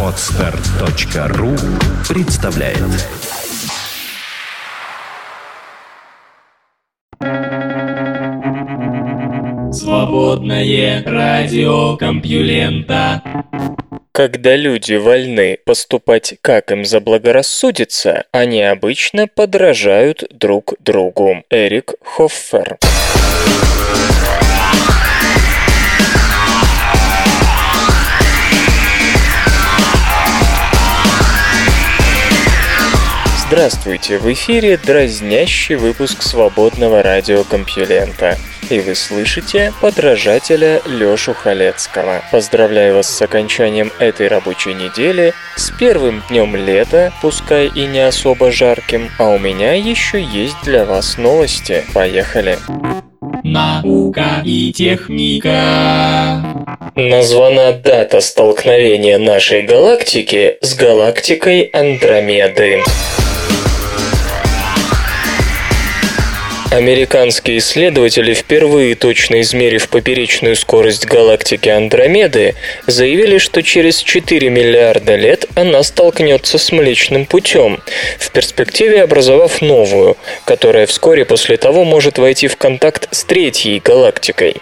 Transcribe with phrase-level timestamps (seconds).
[0.00, 1.56] Отстар.ру
[2.08, 2.78] представляет
[9.74, 13.22] Свободное радио Компьюлента
[14.12, 21.42] когда люди вольны поступать, как им заблагорассудится, они обычно подражают друг другу.
[21.50, 22.78] Эрик Хоффер.
[33.54, 38.36] Здравствуйте, в эфире дразнящий выпуск свободного радиокомпьюлента
[38.68, 42.24] и вы слышите подражателя Лёшу Халецкого.
[42.32, 48.50] Поздравляю вас с окончанием этой рабочей недели, с первым днем лета, пускай и не особо
[48.50, 51.84] жарким, а у меня еще есть для вас новости.
[51.94, 52.58] Поехали!
[53.44, 56.42] Наука и техника.
[56.96, 62.82] Названа дата столкновения нашей галактики с галактикой Андромеды.
[66.70, 72.54] Американские исследователи, впервые точно измерив поперечную скорость галактики Андромеды,
[72.86, 77.80] заявили, что через 4 миллиарда лет она столкнется с Млечным путем,
[78.18, 84.56] в перспективе образовав новую, которая вскоре после того может войти в контакт с третьей галактикой.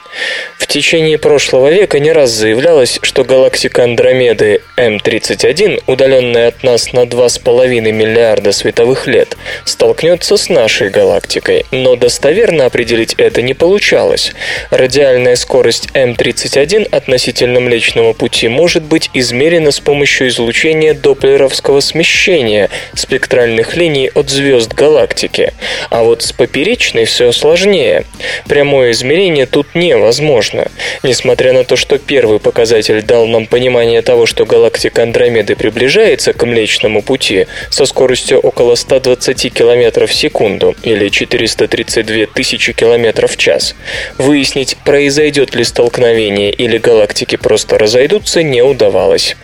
[0.58, 7.04] В течение прошлого века не раз заявлялось, что галактика Андромеды М31, удаленная от нас на
[7.04, 14.32] 2,5 миллиарда световых лет, столкнется с нашей галактикой, но достоверно определить это не получалось.
[14.70, 23.76] Радиальная скорость М31 относительно Млечного Пути может быть измерена с помощью излучения доплеровского смещения спектральных
[23.76, 25.52] линий от звезд галактики.
[25.90, 28.04] А вот с поперечной все сложнее.
[28.46, 30.68] Прямое измерение тут невозможно.
[31.02, 36.44] Несмотря на то, что первый показатель дал нам понимание того, что галактика Андромеды приближается к
[36.44, 43.36] Млечному Пути со скоростью около 120 км в секунду или 430 32 тысячи километров в
[43.36, 43.74] час.
[44.18, 49.36] Выяснить, произойдет ли столкновение или галактики просто разойдутся, не удавалось.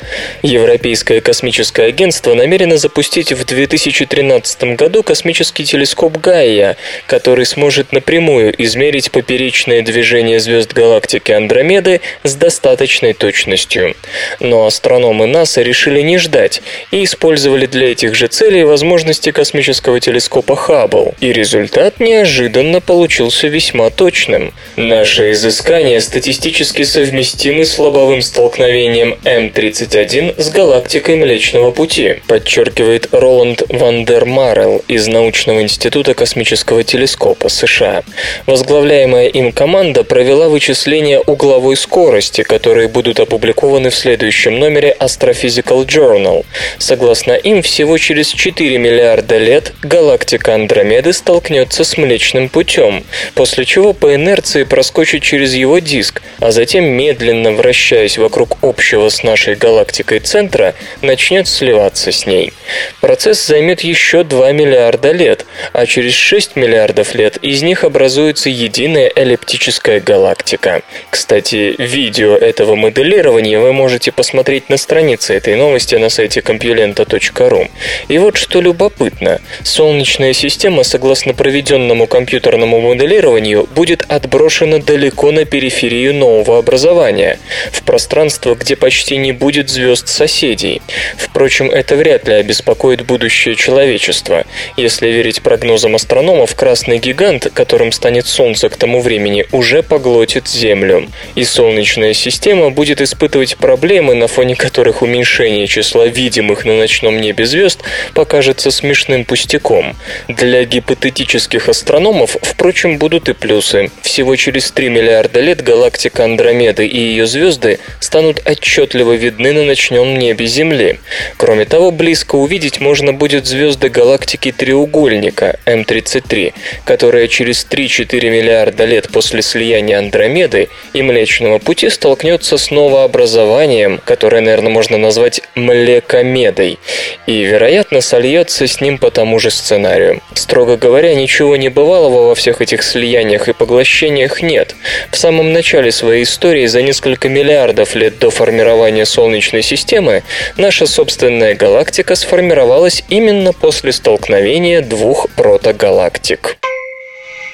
[0.43, 9.11] Европейское космическое агентство намерено запустить в 2013 году космический телескоп Гайя, который сможет напрямую измерить
[9.11, 13.97] поперечное движение звезд галактики Андромеды с достаточной точностью.
[14.41, 20.57] Но астрономы НАСА решили не ждать и использовали для этих же целей возможности космического телескопа
[20.57, 21.15] Хаббл.
[21.21, 24.53] И результат неожиданный неожиданно получился весьма точным.
[24.77, 34.05] Наши изыскания статистически совместимы с лобовым столкновением М31 с галактикой Млечного Пути, подчеркивает Роланд Ван
[34.05, 38.03] дер Марел из Научного института космического телескопа США.
[38.47, 46.45] Возглавляемая им команда провела вычисления угловой скорости, которые будут опубликованы в следующем номере Astrophysical Journal.
[46.77, 53.65] Согласно им, всего через 4 миллиарда лет галактика Андромеды столкнется с Млечным Млечным путем, после
[53.65, 59.55] чего по инерции проскочит через его диск, а затем, медленно вращаясь вокруг общего с нашей
[59.55, 62.53] галактикой центра, начнет сливаться с ней.
[63.01, 69.13] Процесс займет еще 2 миллиарда лет, а через 6 миллиардов лет из них образуется единая
[69.15, 70.83] эллиптическая галактика.
[71.11, 77.71] Кстати, видео этого моделирования вы можете посмотреть на странице этой новости на сайте compulenta.ru.
[78.09, 79.41] И вот что любопытно.
[79.63, 87.39] Солнечная система, согласно проведенному компьютерному моделированию будет отброшена далеко на периферию нового образования,
[87.71, 90.83] в пространство, где почти не будет звезд соседей.
[91.17, 94.45] Впрочем, это вряд ли обеспокоит будущее человечества.
[94.77, 101.09] Если верить прогнозам астрономов, красный гигант, которым станет Солнце к тому времени, уже поглотит Землю.
[101.35, 107.45] И Солнечная система будет испытывать проблемы, на фоне которых уменьшение числа видимых на ночном небе
[107.47, 107.81] звезд
[108.15, 109.95] покажется смешным пустяком.
[110.29, 113.91] Для гипотетических астрономов астрономов, впрочем, будут и плюсы.
[114.03, 120.17] Всего через 3 миллиарда лет галактика Андромеды и ее звезды станут отчетливо видны на ночном
[120.17, 121.01] небе Земли.
[121.37, 126.55] Кроме того, близко увидеть можно будет звезды галактики Треугольника М33,
[126.85, 134.41] которая через 3-4 миллиарда лет после слияния Андромеды и Млечного Пути столкнется с новообразованием, которое,
[134.41, 136.79] наверное, можно назвать Млекомедой,
[137.27, 140.23] и, вероятно, сольется с ним по тому же сценарию.
[140.35, 144.75] Строго говоря, ничего не бывало Бывалого во всех этих слияниях и поглощениях нет.
[145.11, 150.23] В самом начале своей истории, за несколько миллиардов лет до формирования Солнечной системы,
[150.59, 156.59] наша собственная галактика сформировалась именно после столкновения двух протогалактик.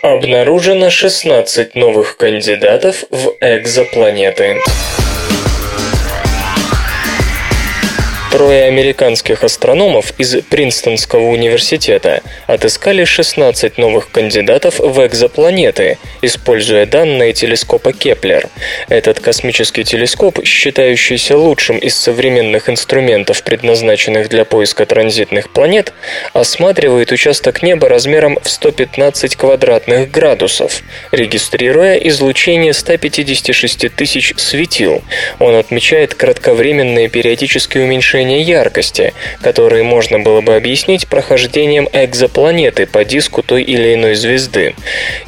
[0.02, 4.56] Обнаружено 16 новых кандидатов в экзопланеты.
[8.34, 17.92] Трое американских астрономов из Принстонского университета отыскали 16 новых кандидатов в экзопланеты, используя данные телескопа
[17.92, 18.48] Кеплер.
[18.88, 25.92] Этот космический телескоп, считающийся лучшим из современных инструментов, предназначенных для поиска транзитных планет,
[26.32, 30.82] осматривает участок неба размером в 115 квадратных градусов,
[31.12, 35.04] регистрируя излучение 156 тысяч светил.
[35.38, 43.42] Он отмечает кратковременные периодические уменьшения яркости, которые можно было бы объяснить прохождением экзопланеты по диску
[43.42, 44.74] той или иной звезды.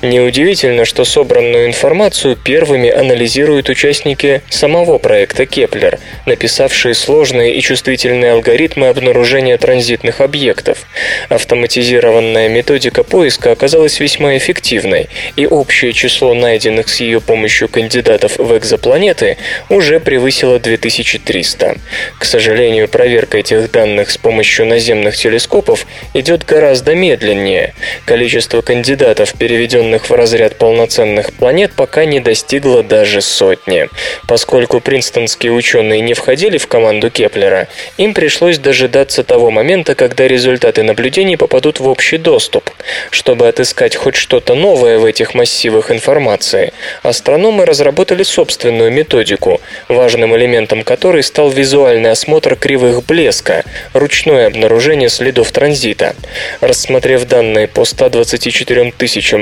[0.03, 8.89] Неудивительно, что собранную информацию первыми анализируют участники самого проекта Кеплер, написавшие сложные и чувствительные алгоритмы
[8.89, 10.87] обнаружения транзитных объектов.
[11.29, 18.57] Автоматизированная методика поиска оказалась весьма эффективной, и общее число найденных с ее помощью кандидатов в
[18.57, 19.37] экзопланеты
[19.69, 21.77] уже превысило 2300.
[22.19, 27.75] К сожалению, проверка этих данных с помощью наземных телескопов идет гораздо медленнее.
[28.05, 33.89] Количество кандидатов, переведенных в разряд полноценных планет, пока не достигло даже сотни.
[34.27, 40.83] Поскольку принстонские ученые не входили в команду Кеплера, им пришлось дожидаться того момента, когда результаты
[40.83, 42.71] наблюдений попадут в общий доступ.
[43.11, 46.73] Чтобы отыскать хоть что-то новое в этих массивах информации,
[47.03, 55.51] астрономы разработали собственную методику, важным элементом которой стал визуальный осмотр кривых блеска, ручное обнаружение следов
[55.51, 56.15] транзита.
[56.61, 58.93] Рассмотрев данные по 124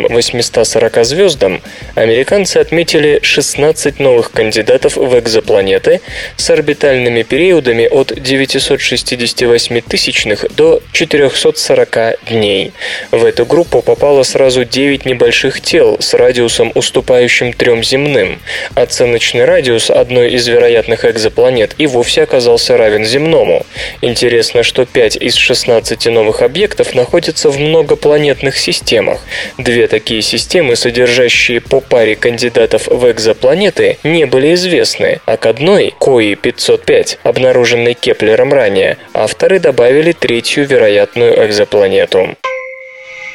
[0.08, 1.62] 840 звездам,
[1.94, 6.00] американцы отметили 16 новых кандидатов в экзопланеты
[6.36, 12.72] с орбитальными периодами от 968 тысячных до 440 дней.
[13.10, 18.40] В эту группу попало сразу 9 небольших тел с радиусом, уступающим трем земным.
[18.74, 23.64] Оценочный радиус одной из вероятных экзопланет и вовсе оказался равен земному.
[24.02, 29.20] Интересно, что 5 из 16 новых объектов находятся в многопланетных системах.
[29.58, 35.94] Две такие системы, содержащие по паре кандидатов в экзопланеты, не были известны, а к одной,
[35.98, 42.36] КОИ 505, обнаруженной Кеплером ранее, авторы добавили третью вероятную экзопланету.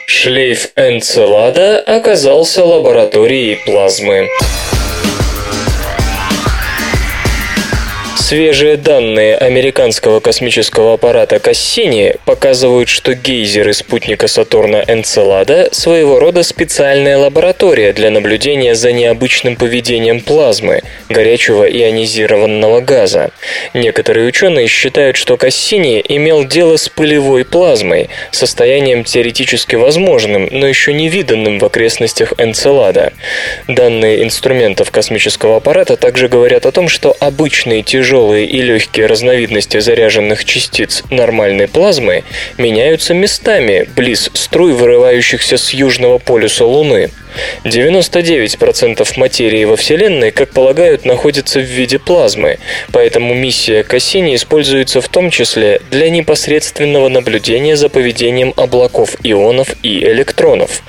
[0.08, 4.28] Шлейф Энцелада оказался лабораторией плазмы.
[8.20, 17.18] Свежие данные американского космического аппарата Кассини показывают, что гейзеры спутника Сатурна Энцелада– своего рода специальная
[17.18, 23.32] лаборатория для наблюдения за необычным поведением плазмы, горячего ионизированного газа.
[23.74, 30.94] Некоторые ученые считают, что Кассини имел дело с пылевой плазмой, состоянием теоретически возможным, но еще
[30.94, 33.12] не виданным в окрестностях Энцелада.
[33.68, 39.80] Данные инструментов космического аппарата также говорят о том, что обычные тяжелые тяжелые и легкие разновидности
[39.80, 42.24] заряженных частиц нормальной плазмы
[42.58, 47.12] меняются местами близ струй, вырывающихся с южного полюса Луны.
[47.64, 52.60] 99% материи во Вселенной, как полагают, находится в виде плазмы,
[52.92, 60.04] поэтому миссия Кассини используется в том числе для непосредственного наблюдения за поведением облаков ионов и
[60.04, 60.82] электронов.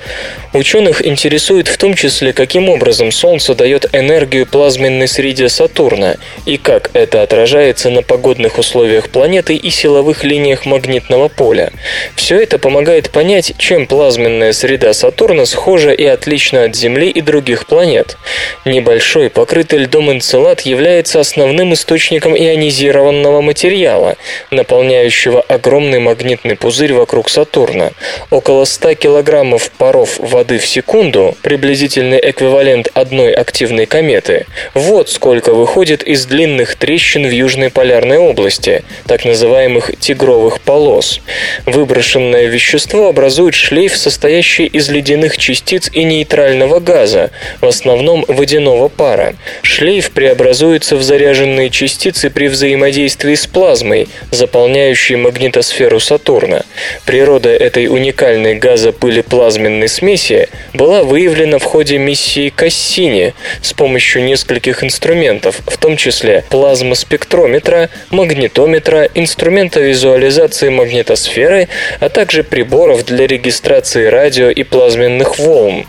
[0.53, 6.89] Ученых интересует в том числе, каким образом Солнце дает энергию плазменной среде Сатурна и как
[6.93, 11.71] это отражается на погодных условиях планеты и силовых линиях магнитного поля.
[12.15, 17.19] Все это помогает понять, чем плазменная среда Сатурна схожа и отличается отлично от Земли и
[17.19, 18.17] других планет.
[18.63, 24.15] Небольшой, покрытый льдом энцелад является основным источником ионизированного материала,
[24.49, 27.91] наполняющего огромный магнитный пузырь вокруг Сатурна.
[28.29, 34.45] Около 100 килограммов паров воды в секунду, приблизительный эквивалент одной активной кометы.
[34.73, 41.19] Вот сколько выходит из длинных трещин в Южной полярной области, так называемых тигровых полос.
[41.65, 48.87] Выброшенное вещество образует шлейф, состоящий из ледяных частиц и не нейтрального газа, в основном водяного
[48.89, 49.35] пара.
[49.63, 56.63] Шлейф преобразуется в заряженные частицы при взаимодействии с плазмой, заполняющей магнитосферу Сатурна.
[57.05, 65.59] Природа этой уникальной газопыли-плазменной смеси была выявлена в ходе миссии Кассини с помощью нескольких инструментов,
[65.65, 71.67] в том числе плазмоспектрометра, магнитометра, инструмента визуализации магнитосферы,
[71.99, 75.87] а также приборов для регистрации радио и плазменных волн.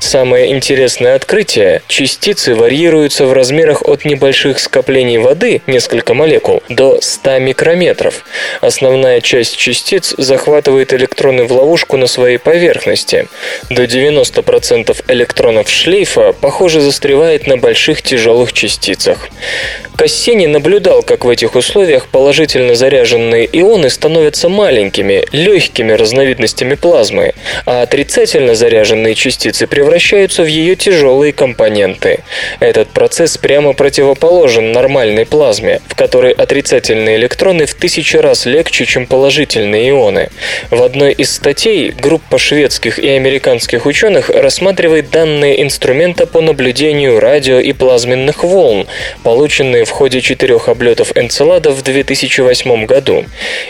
[0.00, 7.38] Самое интересное открытие– частицы варьируются в размерах от небольших скоплений воды, несколько молекул, до 100
[7.38, 8.24] микрометров.
[8.60, 13.28] Основная часть частиц захватывает электроны в ловушку на своей поверхности.
[13.70, 19.28] До 90% электронов шлейфа, похоже, застревает на больших тяжелых частицах.
[19.96, 27.34] Кассини наблюдал, как в этих условиях положительно заряженные ионы становятся маленькими, легкими разновидностями плазмы,
[27.66, 32.20] а отрицательно заряженные частицы превращаются в ее тяжелые компоненты.
[32.60, 39.06] Этот процесс прямо противоположен нормальной плазме, в которой отрицательные электроны в тысячи раз легче, чем
[39.06, 40.30] положительные ионы.
[40.70, 47.58] В одной из статей группа шведских и американских ученых рассматривает данные инструмента по наблюдению радио
[47.58, 48.86] и плазменных волн,
[49.22, 53.24] полученные в ходе четырех облетов Энцелада в 2008 году.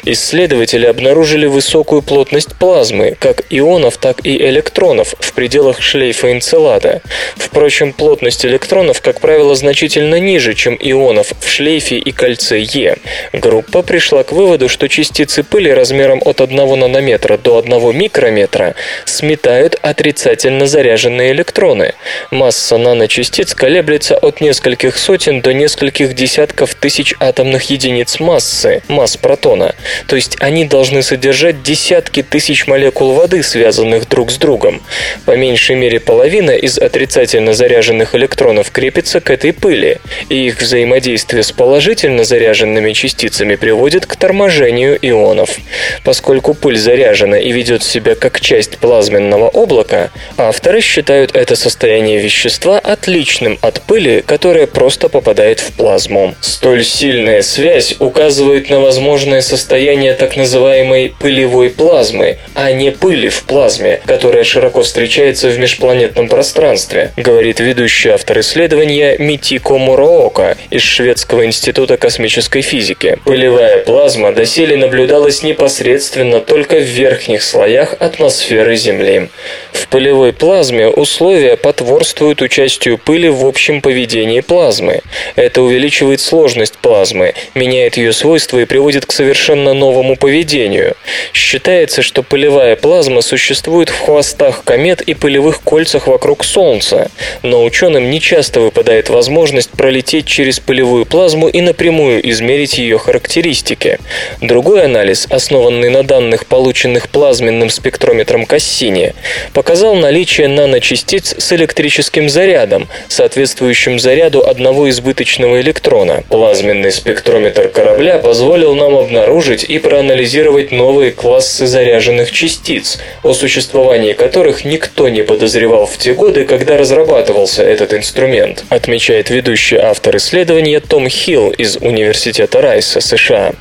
[0.05, 7.03] Исследователи обнаружили высокую плотность плазмы, как ионов, так и электронов, в пределах шлейфа Энцелада.
[7.37, 12.97] Впрочем, плотность электронов, как правило, значительно ниже, чем ионов в шлейфе и кольце Е.
[13.33, 19.79] Группа пришла к выводу, что частицы пыли размером от 1 нанометра до 1 микрометра сметают
[19.83, 21.95] отрицательно заряженные электроны.
[22.31, 29.75] Масса наночастиц колеблется от нескольких сотен до нескольких десятков тысяч атомных единиц массы, масс протона.
[30.07, 34.83] То есть они должны содержать десятки тысяч молекул воды, связанных друг с другом.
[35.25, 39.99] По меньшей мере половина из отрицательно заряженных электронов крепится к этой пыли,
[40.29, 45.59] и их взаимодействие с положительно заряженными частицами приводит к торможению ионов.
[46.05, 52.79] Поскольку пыль заряжена и ведет себя как часть плазменного облака, авторы считают это состояние вещества
[52.79, 56.35] отличным от пыли, которая просто попадает в плазму.
[56.41, 63.45] Столь сильная связь указывает на возможное состояние так называемой пылевой плазмы, а не пыли в
[63.45, 71.45] плазме, которая широко встречается в межпланетном пространстве, говорит ведущий автор исследования Митико Муроока из Шведского
[71.47, 73.19] института космической физики.
[73.25, 79.29] Пылевая плазма доселе наблюдалась непосредственно только в верхних слоях атмосферы Земли.
[79.73, 85.01] В пылевой плазме условия потворствуют участию пыли в общем поведении плазмы.
[85.37, 90.95] Это увеличивает сложность плазмы, меняет ее свойства и приводит к совершенно новому поведению.
[91.33, 97.11] Считается, что пылевая плазма существует в хвостах комет и пылевых кольцах вокруг Солнца,
[97.43, 103.99] но ученым не часто выпадает возможность пролететь через пылевую плазму и напрямую измерить ее характеристики.
[104.41, 109.15] Другой анализ, основанный на данных, полученных плазменным спектрометром Кассини,
[109.53, 116.25] показал наличие наночастиц с электрическим зарядом, соответствующим заряду одного избыточного электрона.
[116.29, 124.65] Плазменный спектрометр корабля позволил нам обнаружить и проанализировать новые классы заряженных частиц, о существовании которых
[124.65, 131.09] никто не подозревал в те годы, когда разрабатывался этот инструмент, отмечает ведущий автор исследования Том
[131.09, 133.53] Хилл из Университета Райса, США.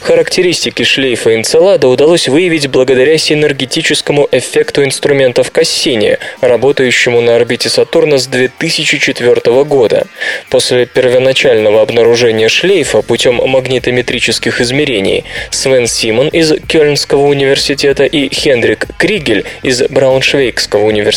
[0.00, 8.28] Характеристики шлейфа Энцелада удалось выявить благодаря синергетическому эффекту инструментов Кассини, работающему на орбите Сатурна с
[8.28, 10.06] 2004 года.
[10.50, 19.44] После первоначального обнаружения шлейфа путем магнитометрических измерений Свен Симон из Кёльнского университета и Хендрик Кригель
[19.64, 21.07] из Брауншвейгского университета,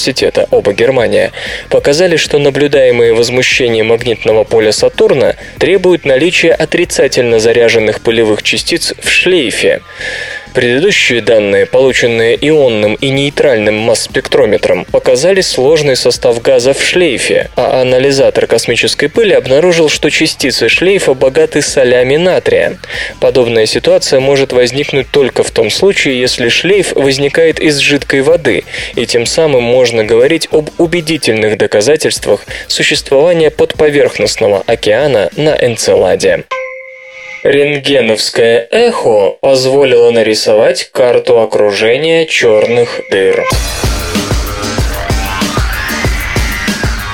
[0.51, 1.31] оба Германия,
[1.69, 9.81] показали, что наблюдаемые возмущения магнитного поля Сатурна требуют наличия отрицательно заряженных пылевых частиц в шлейфе.
[10.53, 18.47] Предыдущие данные, полученные ионным и нейтральным масс-спектрометром, показали сложный состав газа в шлейфе, а анализатор
[18.47, 22.77] космической пыли обнаружил, что частицы шлейфа богаты солями натрия.
[23.21, 28.65] Подобная ситуация может возникнуть только в том случае, если шлейф возникает из жидкой воды,
[28.95, 36.43] и тем самым можно говорить об убедительных доказательствах существования подповерхностного океана на Энцеладе.
[37.43, 43.43] Рентгеновское эхо позволило нарисовать карту окружения черных дыр.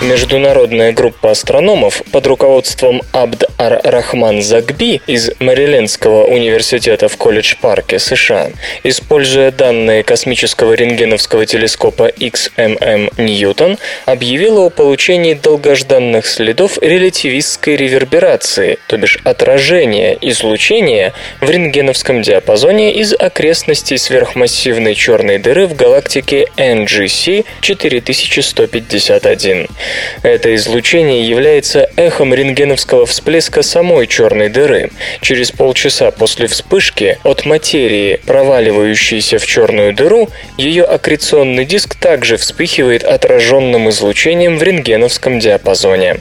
[0.02, 8.52] Международная группа астрономов под руководством Абд Ар-Рахман Загби из Мэрилендского университета в Колледж-парке, США,
[8.84, 18.98] используя данные космического рентгеновского телескопа XMM Ньютон, объявила о получении долгожданных следов релятивистской реверберации, то
[18.98, 29.68] бишь отражения излучения в рентгеновском диапазоне из окрестностей сверхмассивной черной дыры в галактике NGC 4151.
[30.24, 34.92] Это излучение является эхом рентгеновского всплеска самой черной дыры.
[35.22, 43.04] Через полчаса после вспышки от материи, проваливающейся в черную дыру, ее аккреционный диск также вспыхивает
[43.04, 46.18] отраженным излучением в рентгеновском диапазоне.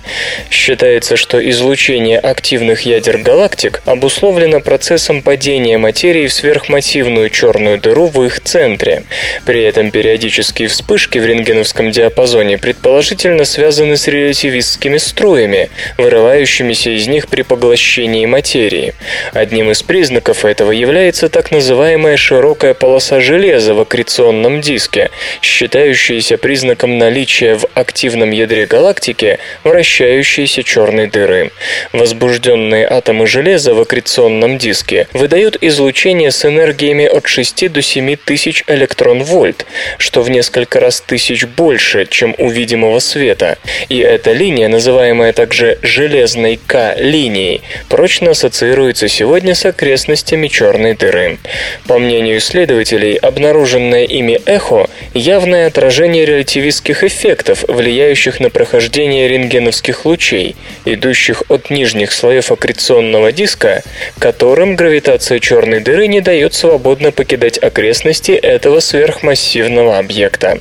[0.50, 8.22] Считается, что излучение активных ядер галактик обусловлено процессом падения материи в сверхмассивную черную дыру в
[8.24, 9.04] их центре.
[9.44, 17.26] При этом периодические вспышки в рентгеновском диапазоне предположительно связаны с релятивистскими струями, вырывающимися из них
[17.28, 18.92] при поглощении материи.
[19.32, 25.10] Одним из признаков этого является так называемая широкая полоса железа в аккреционном диске,
[25.40, 31.50] считающаяся признаком наличия в активном ядре галактики вращающейся черной дыры.
[31.94, 38.64] Возбужденные атомы железа в аккреционном диске выдают излучение с энергиями от 6 до 7 тысяч
[38.66, 39.64] электрон-вольт,
[39.96, 43.45] что в несколько раз тысяч больше, чем у видимого света.
[43.88, 51.38] И эта линия, называемая также железной К-линией, прочно ассоциируется сегодня с окрестностями черной дыры.
[51.86, 60.56] По мнению исследователей, обнаруженное ими эхо– явное отражение релятивистских эффектов, влияющих на прохождение рентгеновских лучей,
[60.84, 63.82] идущих от нижних слоев аккреционного диска,
[64.18, 70.58] которым гравитация черной дыры не дает свободно покидать окрестности этого сверхмассивного объекта.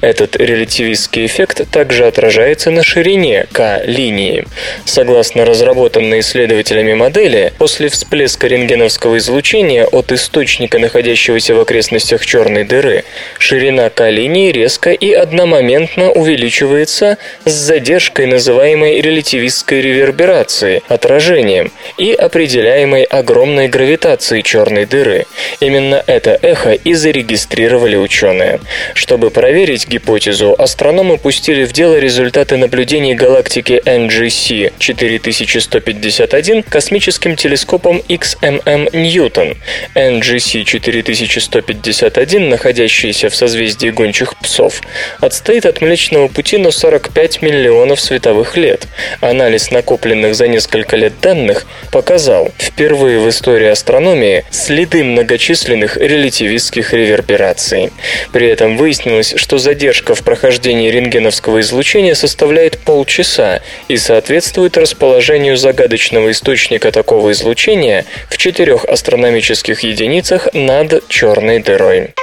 [0.00, 2.27] Этот релятивистский эффект также отражается
[2.70, 4.44] на ширине К-линии.
[4.84, 13.04] Согласно разработанной исследователями модели, после всплеска рентгеновского излучения от источника, находящегося в окрестностях черной дыры,
[13.38, 17.16] ширина К-линии резко и одномоментно увеличивается
[17.46, 25.24] с задержкой, называемой релятивистской реверберацией, отражением, и определяемой огромной гравитацией черной дыры.
[25.60, 28.60] Именно это эхо и зарегистрировали ученые.
[28.92, 32.17] Чтобы проверить гипотезу, астрономы пустили в дело результаты
[32.56, 39.56] наблюдений галактики NGC 4151 космическим телескопом XMM Ньютон.
[39.94, 44.80] NGC 4151, находящийся в созвездии гончих псов,
[45.20, 48.88] отстоит от Млечного Пути на 45 миллионов световых лет.
[49.20, 57.90] Анализ накопленных за несколько лет данных показал впервые в истории астрономии следы многочисленных релятивистских ревербераций.
[58.32, 66.30] При этом выяснилось, что задержка в прохождении рентгеновского излучения составляет полчаса и соответствует расположению загадочного
[66.30, 72.14] источника такого излучения в четырех астрономических единицах над черной дырой.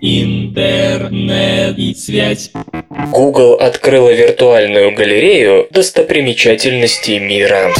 [0.00, 2.50] Интернет и связь.
[3.10, 7.72] Google открыла виртуальную галерею достопримечательностей мира.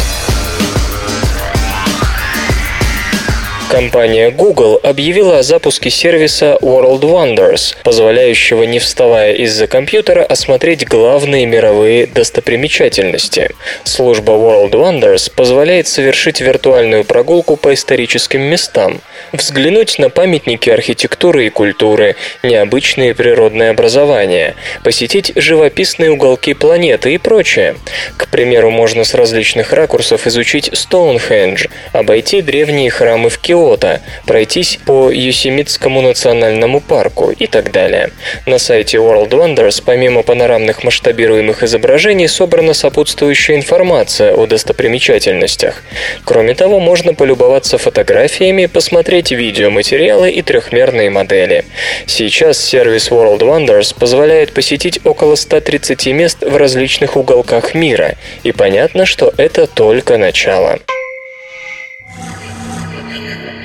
[3.72, 11.46] Компания Google объявила о запуске сервиса World Wonders, позволяющего, не вставая из-за компьютера, осмотреть главные
[11.46, 13.52] мировые достопримечательности.
[13.84, 19.00] Служба World Wonders позволяет совершить виртуальную прогулку по историческим местам,
[19.32, 24.54] взглянуть на памятники архитектуры и культуры, необычные природные образования,
[24.84, 27.76] посетить живописные уголки планеты и прочее.
[28.18, 34.78] К примеру, можно с различных ракурсов изучить Стоунхендж, обойти древние храмы в Киото, Киото, пройтись
[34.84, 38.10] по Юсемитскому национальному парку и так далее.
[38.46, 45.82] На сайте World Wonders помимо панорамных масштабируемых изображений собрана сопутствующая информация о достопримечательностях.
[46.24, 51.64] Кроме того, можно полюбоваться фотографиями, посмотреть видеоматериалы и трехмерные модели.
[52.06, 59.06] Сейчас сервис World Wonders позволяет посетить около 130 мест в различных уголках мира, и понятно,
[59.06, 60.80] что это только начало.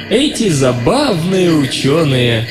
[0.10, 2.48] Эти забавные ученые.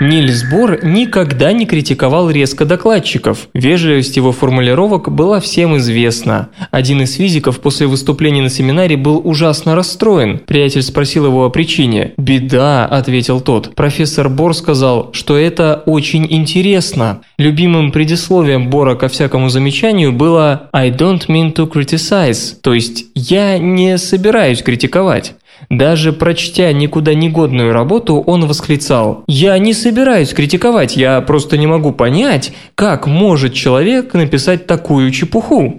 [0.00, 3.46] Нильс Бор никогда не критиковал резко докладчиков.
[3.54, 6.48] Вежливость его формулировок была всем известна.
[6.72, 10.40] Один из физиков после выступления на семинаре был ужасно расстроен.
[10.40, 12.14] Приятель спросил его о причине.
[12.16, 13.76] «Беда»,– ответил тот.
[13.76, 17.20] Профессор Бор сказал, что это очень интересно.
[17.38, 23.58] Любимым предисловием Бора ко всякому замечанию было «I don't mean to criticize», то есть «я
[23.58, 25.34] не собираюсь критиковать».
[25.70, 31.92] Даже прочтя никуда негодную работу, он восклицал «Я не собираюсь критиковать, я просто не могу
[31.92, 35.78] понять, как может человек написать такую чепуху».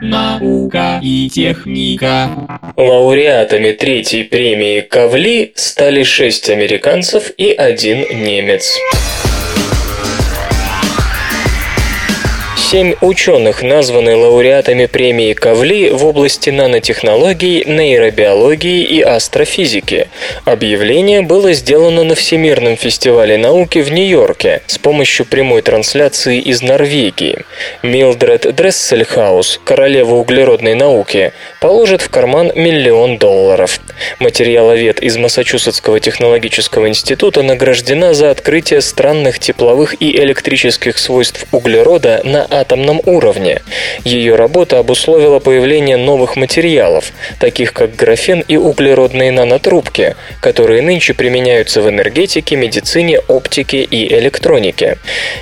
[0.00, 2.28] Наука и техника.
[2.76, 8.78] Лауреатами третьей премии Кавли стали шесть американцев и один немец.
[12.70, 20.08] Семь ученых названы лауреатами премии Кавли в области нанотехнологий, нейробиологии и астрофизики.
[20.44, 27.38] Объявление было сделано на Всемирном фестивале науки в Нью-Йорке с помощью прямой трансляции из Норвегии.
[27.82, 33.80] Милдред Дрессельхаус, королева углеродной науки, положит в карман миллион долларов.
[34.18, 42.46] Материаловед из Массачусетского технологического института награждена за открытие странных тепловых и электрических свойств углерода на
[42.60, 43.62] атомном уровне.
[44.04, 51.82] Ее работа обусловила появление новых материалов, таких как графен и углеродные нанотрубки, которые нынче применяются
[51.82, 54.98] в энергетике, медицине, оптике и электронике.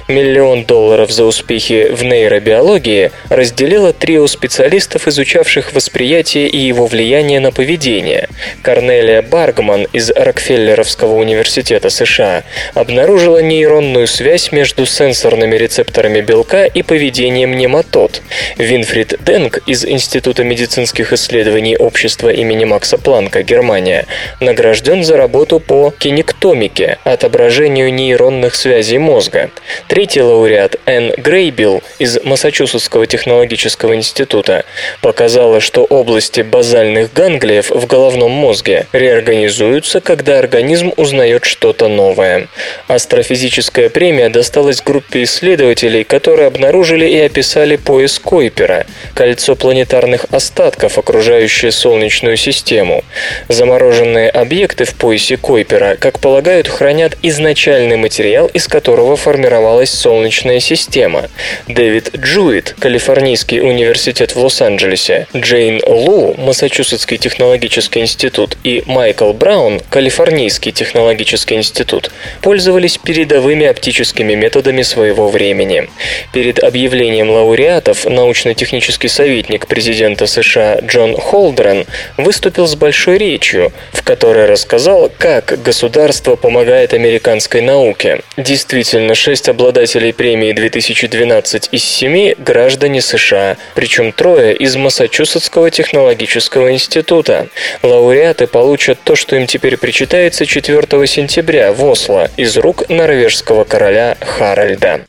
[0.08, 7.52] Миллион долларов за успехи в нейробиологии разделило трио специалистов, изучавших восприятие и его влияние на
[7.52, 8.28] поведение.
[8.62, 17.05] Корнелия Баргман из Рокфеллеровского университета США обнаружила нейронную связь между сенсорными рецепторами белка и поведением
[17.10, 18.22] нематод.
[18.56, 24.06] Винфрид Денг из Института медицинских исследований общества имени Макса Планка, Германия,
[24.40, 29.50] награжден за работу по кинектомике, отображению нейронных связей мозга.
[29.88, 34.64] Третий лауреат Энн Грейбил из Массачусетского технологического института
[35.02, 42.48] показала, что области базальных ганглиев в головном мозге реорганизуются, когда организм узнает что-то новое.
[42.88, 51.72] Астрофизическая премия досталась группе исследователей, которые обнаружили и описали пояс Койпера– кольцо планетарных остатков, окружающее
[51.72, 53.04] Солнечную систему.
[53.48, 61.28] Замороженные объекты в поясе Койпера, как полагают, хранят изначальный материал, из которого формировалась Солнечная система.
[61.66, 70.72] Дэвид Джуит, Калифорнийский университет в Лос-Анджелесе, Джейн Лу, Массачусетский технологический институт и Майкл Браун, Калифорнийский
[70.72, 72.10] технологический институт,
[72.42, 75.88] пользовались передовыми оптическими методами своего времени.
[76.32, 81.84] Перед объявлением лауреатов научно-технический советник президента США Джон Холдрен
[82.16, 88.20] выступил с большой речью, в которой рассказал, как государство помогает американской науке.
[88.36, 97.48] Действительно, шесть обладателей премии 2012 из семи– граждане США, причем трое из Массачусетского технологического института.
[97.82, 104.16] Лауреаты получат то, что им теперь причитается 4 сентября в Осло из рук норвежского короля
[104.20, 105.00] Харальда.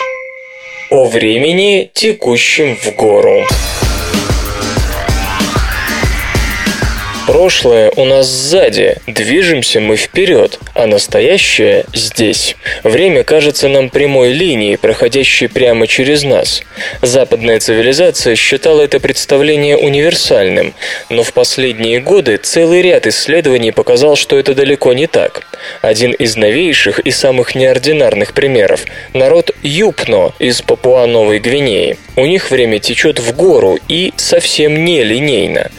[0.90, 3.44] О времени, текущем в гору.
[7.28, 12.56] Прошлое у нас сзади, движемся мы вперед, а настоящее здесь.
[12.84, 16.62] Время кажется нам прямой линией, проходящей прямо через нас.
[17.02, 20.74] Западная цивилизация считала это представление универсальным,
[21.10, 25.42] но в последние годы целый ряд исследований показал, что это далеко не так.
[25.82, 31.98] Один из новейших и самых неординарных примеров– народ Юпно из Папуа-Новой Гвинеи.
[32.16, 35.70] У них время течет в гору и совсем не линейно.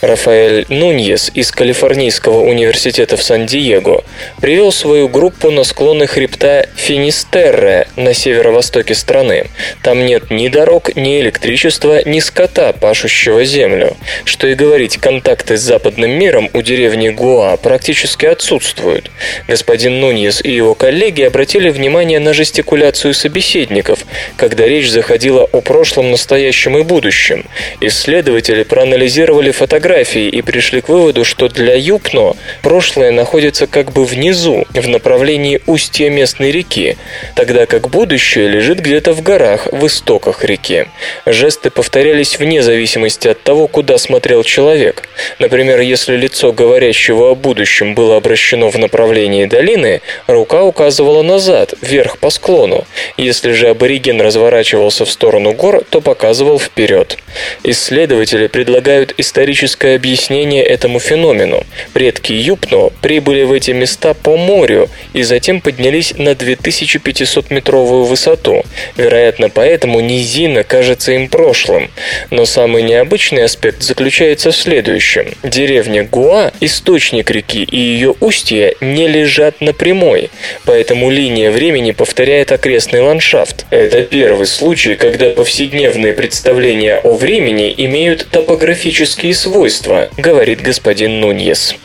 [0.00, 4.04] Рафаэль Нуньес из Калифорнийского университета в Сан-Диего
[4.40, 9.50] привел свою группу на склоны хребта Финистерре на северо-востоке страны.
[9.82, 13.96] Там нет ни дорог, ни электричества, ни скота, пашущего землю.
[14.24, 19.10] Что и говорить, контакты с западным миром у деревни Гуа практически отсутствуют.
[19.48, 23.98] Господин Нуньес и его коллеги обратили внимание на жестикуляцию собеседников,
[24.36, 27.46] когда речь заходила о прошлом, настоящем и будущем.
[27.80, 34.66] Исследователи проанализировали фотографии и пришли к выводу, что для Юпно прошлое находится как бы внизу,
[34.74, 36.96] в направлении устья местной реки,
[37.34, 40.86] тогда как будущее лежит где-то в горах, в истоках реки.
[41.26, 45.08] Жесты повторялись вне зависимости от того, куда смотрел человек.
[45.38, 52.18] Например, если лицо говорящего о будущем было обращено в направлении долины, рука указывала назад, вверх
[52.18, 52.84] по склону.
[53.16, 57.18] Если же абориген разворачивался в сторону гор, то показывал вперед.
[57.62, 61.64] Исследователи предлагают историческое объяснение этому феномену.
[61.92, 68.64] Предки Юпно прибыли в эти места по морю и затем поднялись на 2500-метровую высоту.
[68.96, 71.90] Вероятно, поэтому низина кажется им прошлым.
[72.30, 75.34] Но самый необычный аспект заключается в следующем.
[75.42, 80.30] Деревня Гуа, источник реки и ее устье не лежат на прямой,
[80.64, 83.66] поэтому линия времени повторяет окрестный ландшафт.
[83.70, 91.76] Это первый случай, когда повседневные представления о времени имеют топографические свойства, говорит господин Нуньес.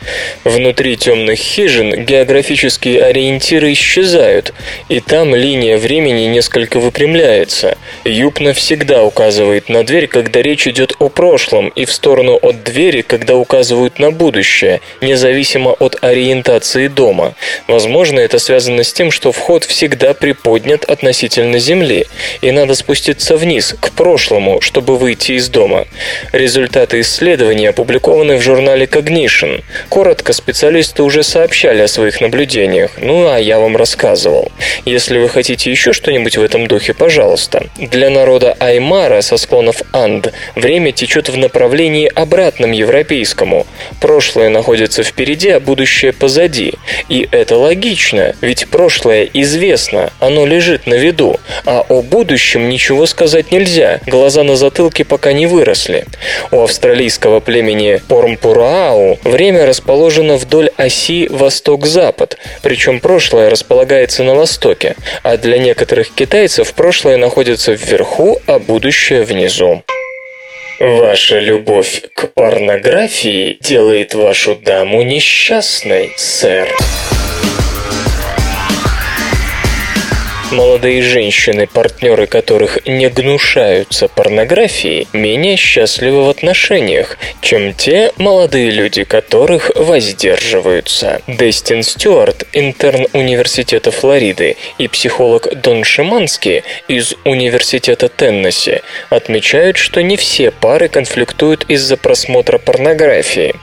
[0.42, 4.52] Внутри темных хижин географические ориентиры исчезают,
[4.88, 7.76] и там линия времени несколько выпрямляется.
[8.04, 13.02] Юпна всегда указывает на дверь, когда речь идет о прошлом, и в сторону от двери,
[13.02, 17.34] когда указывают на будущее, независимо от ориентации дома.
[17.68, 22.06] Возможно, это связано с тем, что вход всегда приподнят относительно земли,
[22.40, 25.86] и надо спуститься вниз, к прошлому, чтобы выйти из дома.
[26.32, 29.62] Результаты исследования опубликованы в журнале Cognition.
[29.88, 34.50] Коротко специалисты уже сообщали о своих наблюдениях, ну а я вам рассказывал.
[34.84, 37.66] Если вы хотите еще что-нибудь в этом духе, пожалуйста.
[37.76, 43.66] Для народа Аймара со склонов Анд время течет в направлении обратном европейскому.
[44.00, 46.74] Прошлое находится впереди, а будущее позади.
[47.08, 53.52] И это логично, ведь прошлое известно, оно лежит на виду, а о будущем ничего сказать
[53.52, 56.06] нельзя, глаза на затылке пока не выросли.
[56.50, 58.00] У австралийского племени
[58.50, 66.74] Пормпураау время расположено вдоль оси восток-запад, причем прошлое располагается на востоке, а для некоторых китайцев
[66.74, 69.84] прошлое находится вверху, а будущее внизу.
[70.80, 76.68] Ваша любовь к порнографии делает вашу даму несчастной, сэр.
[80.52, 89.04] Молодые женщины, партнеры которых не гнушаются порнографией, менее счастливы в отношениях, чем те молодые люди,
[89.04, 91.22] которых воздерживаются.
[91.28, 100.16] Дестин Стюарт, интерн Университета Флориды, и психолог Дон Шиманский из Университета Теннесси отмечают, что не
[100.16, 103.54] все пары конфликтуют из-за просмотра порнографии.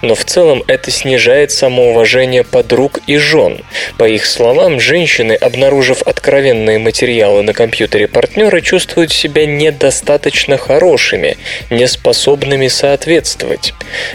[0.00, 3.64] Но в целом это снижает самоуважение подруг и жен.
[3.98, 11.38] По их словам, женщины, обнаружив откровенность откровенные материалы на компьютере партнера чувствуют себя недостаточно хорошими,
[11.70, 13.72] неспособными соответствовать.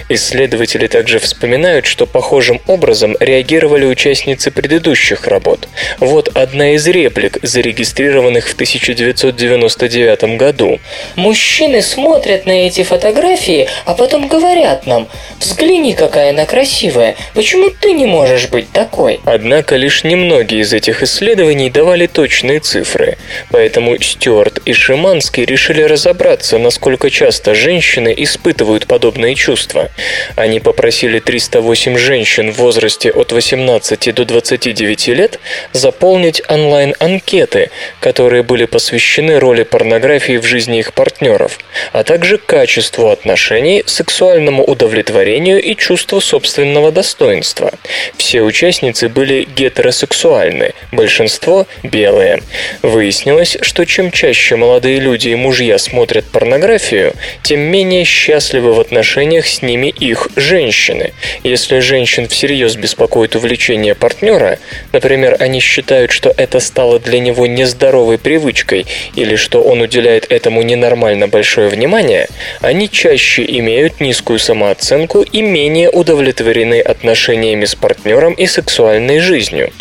[0.07, 5.67] Исследователи также вспоминают, что похожим образом реагировали участницы предыдущих работ.
[5.97, 10.79] Вот одна из реплик, зарегистрированных в 1999 году.
[11.15, 15.07] «Мужчины смотрят на эти фотографии, а потом говорят нам,
[15.39, 21.01] взгляни, какая она красивая, почему ты не можешь быть такой?» Однако лишь немногие из этих
[21.01, 23.17] исследований давали точные цифры,
[23.50, 29.89] поэтому Стюарт и Шиманский решили разобраться, насколько часто женщины испытывают подобные чувства.
[30.36, 35.39] Они попросили 308 женщин в возрасте от 18 до 29 лет
[35.74, 37.69] заполнить онлайн-анкеты,
[38.00, 41.60] которые были посвящены роли порнографии в жизни их партнеров,
[41.93, 47.71] а также качеству отношений, сексуальному удовлетворению и чувству собственного достоинства.
[48.17, 51.67] Все участницы были гетеросексуальны, большинство–
[52.01, 52.41] белые.
[52.81, 59.45] Выяснилось, что чем чаще молодые люди и мужья смотрят порнографию, тем менее счастливы в отношениях
[59.45, 61.13] с ними их женщины.
[61.43, 64.57] Если женщин всерьез беспокоит увлечение партнера,
[64.93, 70.63] например, они считают, что это стало для него нездоровой привычкой или что он уделяет этому
[70.63, 72.27] ненормально большое внимание,
[72.61, 79.71] они чаще имеют низкую самооценку и менее удовлетворены отношениями с партнером и сексуальной жизнью.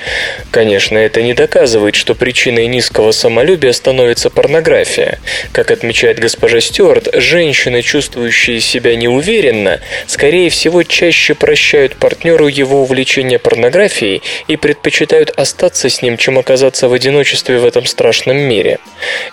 [0.51, 5.19] Конечно, это не доказывает, что причиной низкого самолюбия становится порнография.
[5.53, 13.39] Как отмечает госпожа Стюарт, женщины, чувствующие себя неуверенно, скорее всего чаще прощают партнеру его увлечение
[13.39, 18.79] порнографией и предпочитают остаться с ним, чем оказаться в одиночестве в этом страшном мире.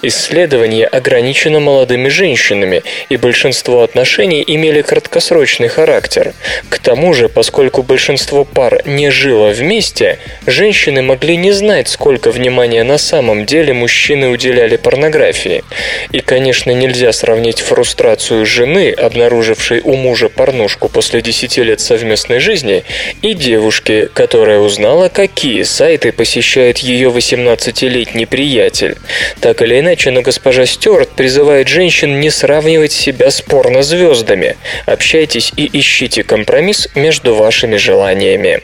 [0.01, 6.33] Исследование ограничено молодыми женщинами, и большинство отношений имели краткосрочный характер.
[6.67, 12.56] К тому же, поскольку большинство пар не жило вместе, женщины могли не знать, сколько внимания
[12.83, 15.63] на самом деле мужчины уделяли порнографии.
[16.11, 22.83] И, конечно, нельзя сравнить фрустрацию жены, обнаружившей у мужа порнушку после 10 лет совместной жизни,
[23.21, 28.95] и девушки, которая узнала, какие сайты посещает ее 18-летний приятель.
[29.39, 34.57] Так или иначе, но госпожа Стюарт призывает женщин не сравнивать себя с порнозвездами.
[34.85, 38.61] Общайтесь и ищите компромисс между вашими желаниями.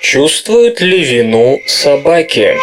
[0.00, 2.56] Чувствуют ли вину собаки?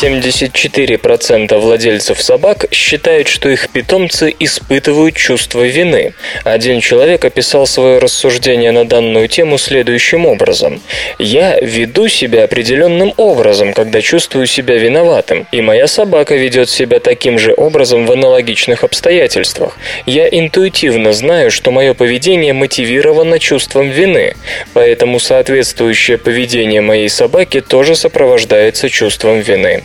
[0.00, 6.14] 74% владельцев собак считают, что их питомцы испытывают чувство вины.
[6.44, 10.80] Один человек описал свое рассуждение на данную тему следующим образом.
[11.18, 17.36] «Я веду себя определенным образом, когда чувствую себя виноватым, и моя собака ведет себя таким
[17.36, 19.76] же образом в аналогичных обстоятельствах.
[20.06, 24.36] Я интуитивно знаю, что мое поведение мотивировано чувством вины,
[24.74, 29.82] поэтому соответствующее поведение моей собаки тоже сопровождается чувством вины.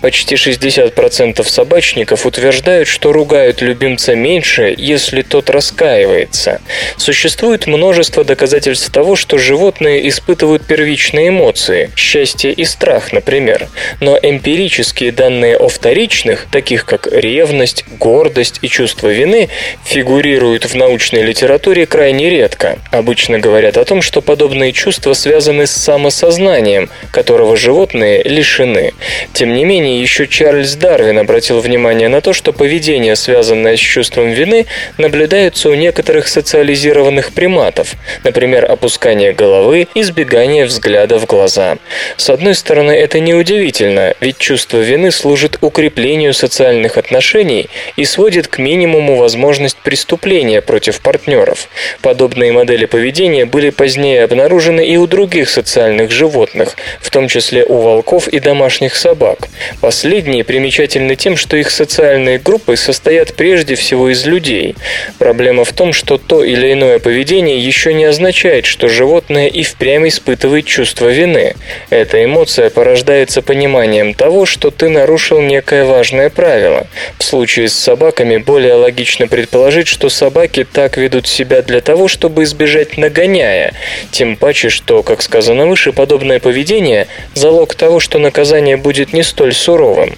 [0.00, 6.60] Почти 60% собачников утверждают, что ругают любимца меньше, если тот раскаивается.
[6.96, 13.68] Существует множество доказательств того, что животные испытывают первичные эмоции– счастье и страх, например.
[14.00, 19.48] Но эмпирические данные о вторичных, таких как ревность, гордость и чувство вины,
[19.84, 22.78] фигурируют в научной литературе крайне редко.
[22.90, 28.92] Обычно говорят о том, что подобные чувства связаны с самосознанием, которого животные лишены.
[29.32, 34.30] Тем не менее, еще Чарльз Дарвин обратил внимание на то, что поведение, связанное с чувством
[34.30, 34.66] вины,
[34.98, 41.78] наблюдается у некоторых социализированных приматов, например, опускание головы, избегание взгляда в глаза.
[42.16, 48.58] С одной стороны, это неудивительно, ведь чувство вины служит укреплению социальных отношений и сводит к
[48.58, 51.68] минимуму возможность преступления против партнеров.
[52.02, 57.80] Подобные модели поведения были позднее обнаружены и у других социальных животных, в том числе у
[57.80, 59.35] волков и домашних собак.
[59.80, 64.74] Последние примечательны тем, что их социальные группы состоят прежде всего из людей.
[65.18, 70.08] Проблема в том, что то или иное поведение еще не означает, что животное и впрямь
[70.08, 71.54] испытывает чувство вины.
[71.90, 76.86] Эта эмоция порождается пониманием того, что ты нарушил некое важное правило.
[77.18, 82.44] В случае с собаками более логично предположить, что собаки так ведут себя для того, чтобы
[82.44, 83.72] избежать нагоняя,
[84.10, 89.52] тем паче, что, как сказано выше, подобное поведение– залог того, что наказание будет не столь
[89.52, 90.16] суровым.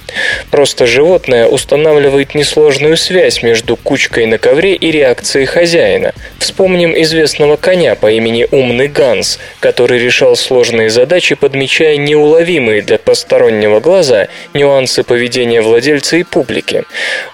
[0.51, 6.13] Просто животное устанавливает несложную связь между кучкой на ковре и реакцией хозяина.
[6.39, 13.81] Вспомним известного коня по имени Умный Ганс, который решал сложные задачи, подмечая неуловимые для постороннего
[13.81, 16.85] глаза нюансы поведения владельца и публики.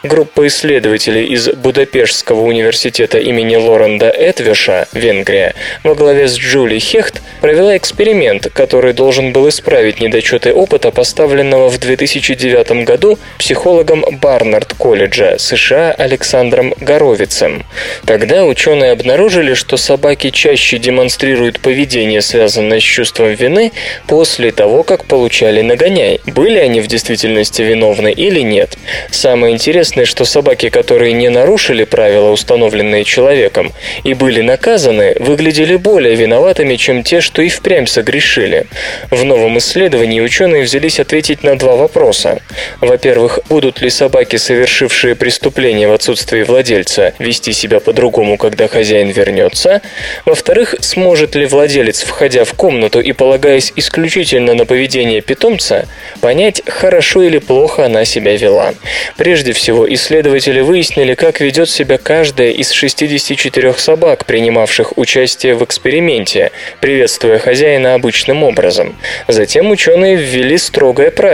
[0.03, 7.77] Группа исследователей из Будапештского университета имени Лоренда Этвиша, Венгрия, во главе с Джули Хехт провела
[7.77, 15.93] эксперимент, который должен был исправить недочеты опыта, поставленного в 2009 году психологом Барнард колледжа США
[15.93, 17.65] Александром Горовицем.
[18.07, 23.73] Тогда ученые обнаружили, что собаки чаще демонстрируют поведение, связанное с чувством вины,
[24.07, 26.21] после того, как получали нагоняй.
[26.27, 28.77] Были они в действительности виновны или нет.
[29.11, 36.15] Самое интересное, что собаки, которые не нарушили правила, установленные человеком, и были наказаны, выглядели более
[36.15, 38.67] виноватыми, чем те, что и впрямь согрешили.
[39.11, 42.41] В новом исследовании ученые взялись ответить на два вопроса.
[42.81, 49.83] Во-первых, будут ли собаки, совершившие преступление в отсутствии владельца, вести себя по-другому, когда хозяин вернется?
[50.25, 55.87] Во-вторых, сможет ли владелец, входя в комнату и полагаясь исключительно на поведение питомца,
[56.21, 58.75] понять, хорошо или плохо она себя вела?
[59.17, 66.51] Прежде всего, исследователи выяснили, как ведет себя каждая из 64 собак, принимавших участие в эксперименте,
[66.81, 68.97] приветствуя хозяина обычным образом.
[69.29, 71.34] Затем ученые ввели строгое правило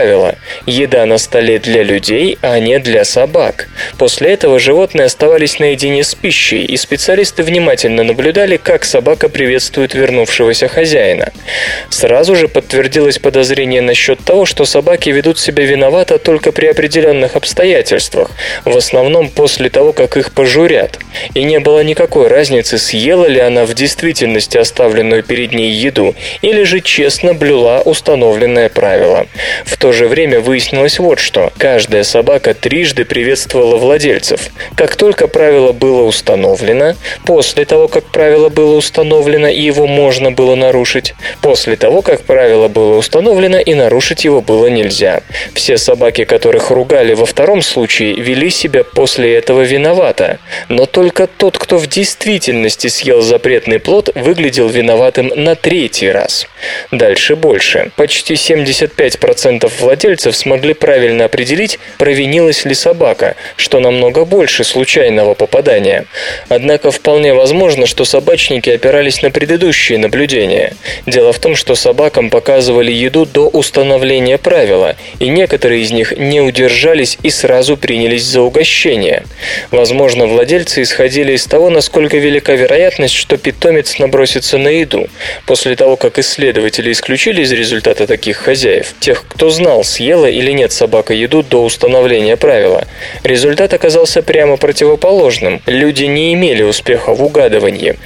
[0.65, 3.67] еда на столе для людей, а не для собак.
[3.97, 10.67] После этого животные оставались наедине с пищей, и специалисты внимательно наблюдали, как собака приветствует вернувшегося
[10.67, 11.31] хозяина.
[11.89, 18.31] Сразу же подтвердилось подозрение насчет того, что собаки ведут себя виновато только при определенных обстоятельствах,
[18.65, 20.99] в основном после того, как их пожурят.
[21.33, 26.63] И не было никакой разницы, съела ли она в действительности оставленную перед ней еду, или
[26.63, 29.27] же честно блюла установленное правило.
[29.65, 31.51] В то же время выяснилось вот что.
[31.57, 34.49] Каждая собака трижды приветствовала владельцев.
[34.75, 40.55] Как только правило было установлено, после того, как правило было установлено и его можно было
[40.55, 45.21] нарушить, после того, как правило было установлено и нарушить его было нельзя.
[45.53, 50.39] Все собаки, которых ругали во втором случае, вели себя после этого виновато.
[50.69, 56.47] Но только тот, кто в действительности съел запретный плод, выглядел виноватым на третий раз.
[56.91, 57.91] Дальше больше.
[57.95, 66.05] Почти 75% владельцев смогли правильно определить, провинилась ли собака, что намного больше случайного попадания.
[66.49, 70.73] Однако вполне возможно, что собачники опирались на предыдущие наблюдения.
[71.05, 76.41] Дело в том, что собакам показывали еду до установления правила, и некоторые из них не
[76.41, 79.23] удержались и сразу принялись за угощение.
[79.71, 85.07] Возможно, владельцы исходили из того, насколько велика вероятность, что питомец набросится на еду.
[85.45, 90.71] После того, как исследователи исключили из результата таких хозяев, тех, кто знал, съела или нет
[90.71, 92.85] собака еду до установления правила,
[93.23, 95.61] результат оказался прямо противоположным.
[95.65, 97.97] Люди не имели успеха в угадывании.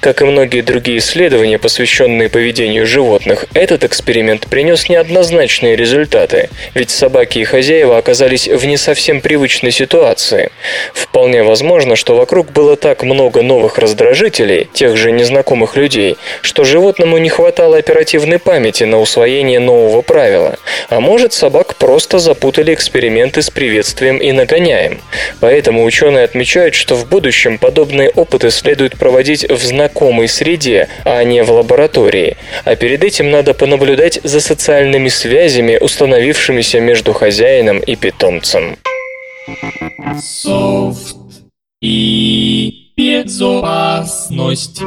[0.00, 7.38] Как и многие другие исследования, посвященные поведению животных, этот эксперимент принес неоднозначные результаты, ведь собаки
[7.38, 10.50] и хозяева оказались в не совсем привычной ситуации.
[10.92, 17.18] Вполне возможно, что вокруг было так много новых раздражителей, тех же незнакомых людей, что животному
[17.18, 20.58] не хватало оперативной памяти на усвоение нового правила.
[20.88, 25.00] А может, собак просто запутали эксперименты с приветствием и нагоняем.
[25.40, 31.42] Поэтому ученые отмечают, что в будущем подобные опыты следует проводить в знакомой среде, а не
[31.42, 32.36] в лаборатории.
[32.64, 38.76] А перед этим надо понаблюдать за социальными связями, установившимися между хозяином и питомцем.
[40.20, 41.16] Софт
[41.82, 44.80] и безопасность.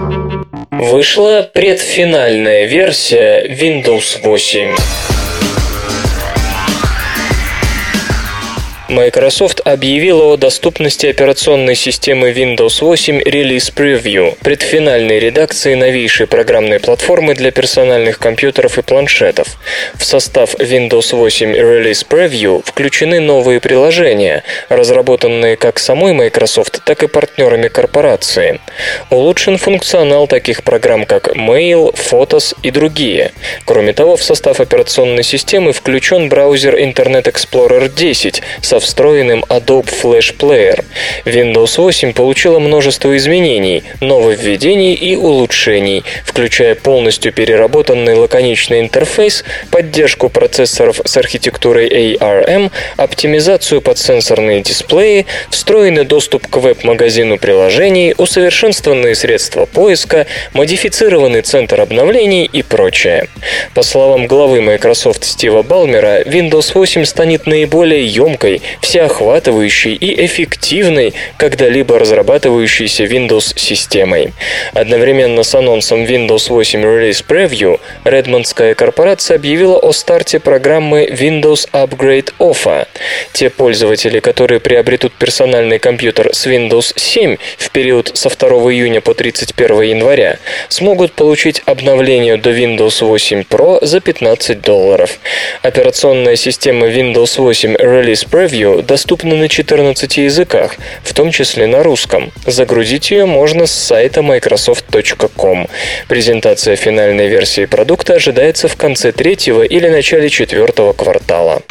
[0.72, 4.76] Вышла предфинальная версия Windows 8.
[8.90, 17.36] Microsoft объявила о доступности операционной системы Windows 8 Release Preview, предфинальной редакции новейшей программной платформы
[17.36, 19.58] для персональных компьютеров и планшетов.
[19.96, 27.08] В состав Windows 8 Release Preview включены новые приложения, разработанные как самой Microsoft, так и
[27.08, 28.62] партнерами корпорации.
[29.10, 33.34] Улучшен функционал таких программ, как Mail, Photos и другие.
[33.66, 40.36] Кроме того, в состав операционной системы включен браузер Internet Explorer 10 со встроенным Adobe Flash
[40.36, 40.84] Player.
[41.26, 51.02] Windows 8 получила множество изменений, нововведений и улучшений, включая полностью переработанный лаконичный интерфейс, поддержку процессоров
[51.04, 60.28] с архитектурой ARM, оптимизацию под сенсорные дисплеи, встроенный доступ к веб-магазину приложений, усовершенствованные средства поиска,
[60.54, 63.28] модифицированный центр обновлений и прочее.
[63.74, 72.00] По словам главы Microsoft Стива Балмера, Windows 8 станет наиболее емкой, всеохватывающей и эффективной, когда-либо
[72.00, 74.34] разрабатывающейся Windows-системой.
[74.74, 82.34] Одновременно с анонсом Windows 8 Release Preview, Редмондская корпорация объявила о старте программы Windows Upgrade
[82.40, 82.88] Offer.
[83.34, 89.14] Те пользователи, которые приобретут персональный компьютер с Windows 7 в период со 2 июня по
[89.14, 90.40] 31 января,
[90.70, 95.20] смогут получить обновление до Windows 8 Pro за 15 долларов.
[95.62, 102.32] Операционная система Windows 8 Release Preview доступна на 14 языках, в том числе на русском.
[102.46, 105.68] Загрузить ее можно с сайта microsoft.com.
[106.08, 111.62] Презентация финальной версии продукта ожидается в конце третьего или начале четвертого квартала.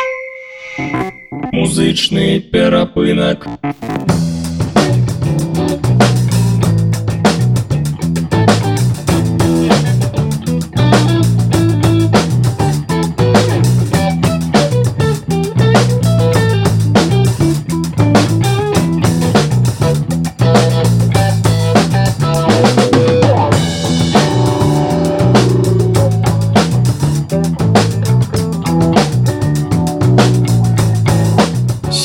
[1.53, 3.47] Музичний перепинок.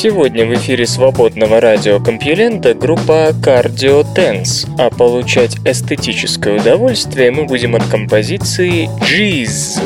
[0.02, 7.84] Сегодня в эфире свободного радиокомпьюлента группа Cardio Dance, а получать эстетическое удовольствие мы будем от
[7.84, 9.80] композиции Jeez.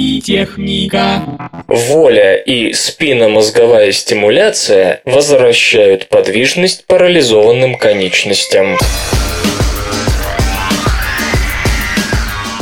[0.00, 1.22] И техника.
[1.66, 8.78] Воля и спинномозговая стимуляция возвращают подвижность парализованным конечностям.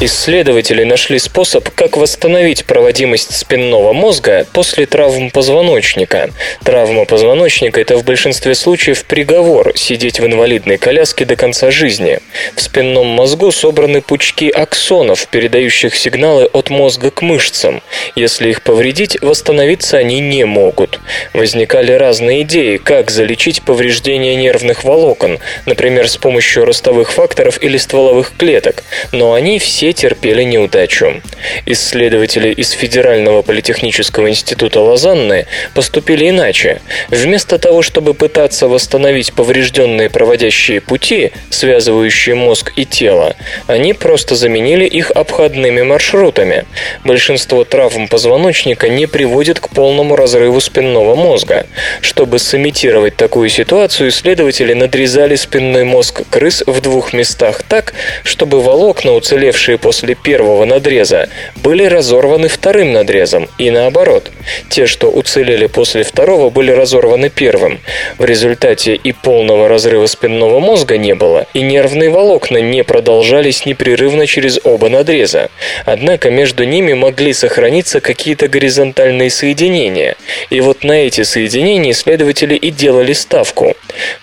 [0.01, 6.31] Исследователи нашли способ, как восстановить проводимость спинного мозга после травм позвоночника.
[6.63, 12.21] Травма позвоночника– это в большинстве случаев приговор сидеть в инвалидной коляске до конца жизни.
[12.55, 17.83] В спинном мозгу собраны пучки аксонов, передающих сигналы от мозга к мышцам.
[18.15, 21.01] Если их повредить, восстановиться они не могут.
[21.33, 28.33] Возникали разные идеи, как залечить повреждения нервных волокон, например, с помощью ростовых факторов или стволовых
[28.37, 31.23] клеток, но они все все терпели неудачу.
[31.65, 36.83] Исследователи из Федерального политехнического института Лозанны поступили иначе.
[37.09, 43.35] Вместо того, чтобы пытаться восстановить поврежденные проводящие пути, связывающие мозг и тело,
[43.67, 46.67] они просто заменили их обходными маршрутами.
[47.05, 51.67] Большинство травм позвоночника не приводит к полному разрыву спинного мозга.
[52.03, 59.13] Чтобы сымитировать такую ситуацию, исследователи надрезали спинной мозг крыс в двух местах так, чтобы волокна,
[59.13, 64.31] уцелевшие после первого надреза, были разорваны вторым надрезом, и наоборот.
[64.69, 67.81] Те, что уцелели после второго, были разорваны первым.
[68.19, 74.27] В результате и полного разрыва спинного мозга не было, и нервные волокна не продолжались непрерывно
[74.27, 75.51] через оба надреза.
[75.85, 80.17] Однако между ними могли сохраниться какие-то горизонтальные соединения.
[80.51, 83.75] И вот на эти соединения исследователи и делали ставку.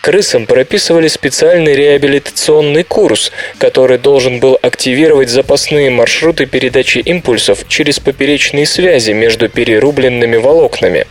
[0.01, 8.65] Крысам прописывали специальный реабилитационный курс, который должен был активировать запасные маршруты передачи импульсов через поперечные
[8.65, 11.05] связи между перерубленными волокнами.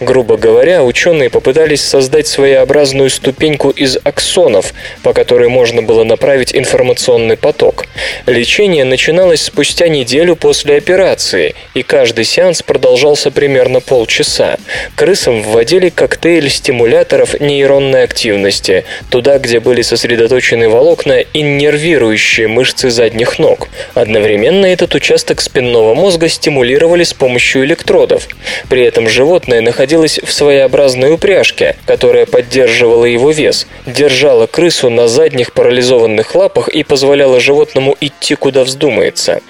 [0.00, 4.72] Грубо говоря, ученые попытались создать своеобразную ступеньку из аксонов,
[5.02, 7.84] по которой можно было направить информационный поток.
[8.24, 14.56] Лечение начиналось спустя неделю после операции, и каждый сеанс продолжался примерно полчаса.
[14.94, 23.38] Крысам вводили коктейль стимуляторов нейронной активности, туда, где были сосредоточены волокна и нервирующие мышцы задних
[23.38, 23.65] ног.
[23.94, 28.28] Одновременно этот участок спинного мозга стимулировали с помощью электродов.
[28.68, 35.52] При этом животное находилось в своеобразной упряжке, которая поддерживала его вес, держала крысу на задних
[35.52, 39.40] парализованных лапах и позволяла животному идти куда вздумается.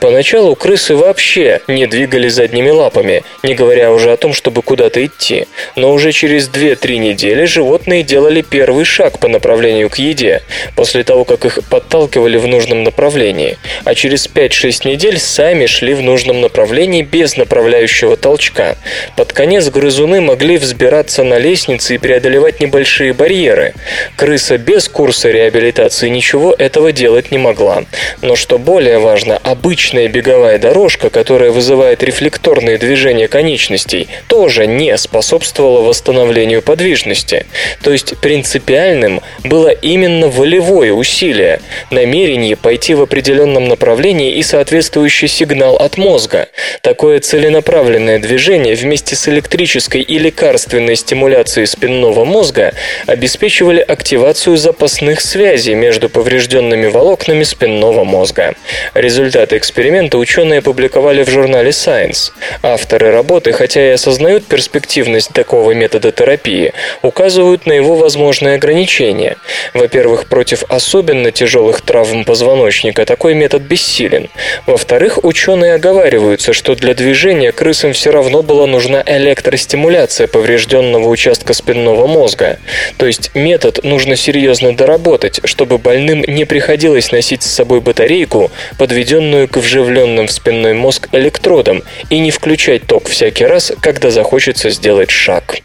[0.00, 5.46] Поначалу крысы вообще не двигали задними лапами, не говоря уже о том, чтобы куда-то идти.
[5.76, 10.42] Но уже через 2-3 недели животные делали первый шаг по направлению к еде,
[10.76, 16.02] после того, как их подталкивали в нужном направлении а через 5-6 недель сами шли в
[16.02, 18.76] нужном направлении без направляющего толчка.
[19.16, 23.74] Под конец грызуны могли взбираться на лестницы и преодолевать небольшие барьеры.
[24.16, 27.84] Крыса без курса реабилитации ничего этого делать не могла.
[28.20, 35.80] Но что более важно, обычная беговая дорожка, которая вызывает рефлекторные движения конечностей, тоже не способствовала
[35.82, 37.46] восстановлению подвижности.
[37.82, 41.60] То есть принципиальным было именно волевое усилие,
[41.90, 46.48] намерение пойти в определенном определенном направлении и соответствующий сигнал от мозга.
[46.80, 52.72] Такое целенаправленное движение вместе с электрической и лекарственной стимуляцией спинного мозга
[53.06, 58.54] обеспечивали активацию запасных связей между поврежденными волокнами спинного мозга.
[58.94, 62.32] Результаты эксперимента ученые опубликовали в журнале Science.
[62.62, 66.72] Авторы работы, хотя и осознают перспективность такого метода терапии,
[67.02, 69.36] указывают на его возможные ограничения.
[69.74, 74.28] Во-первых, против особенно тяжелых травм позвоночника такой метод бессилен.
[74.66, 82.06] Во-вторых, ученые оговариваются, что для движения крысам все равно была нужна электростимуляция поврежденного участка спинного
[82.06, 82.60] мозга.
[82.98, 89.48] То есть метод нужно серьезно доработать, чтобы больным не приходилось носить с собой батарейку, подведенную
[89.48, 95.10] к вживленным в спинной мозг электродам, и не включать ток всякий раз, когда захочется сделать
[95.10, 95.56] шаг.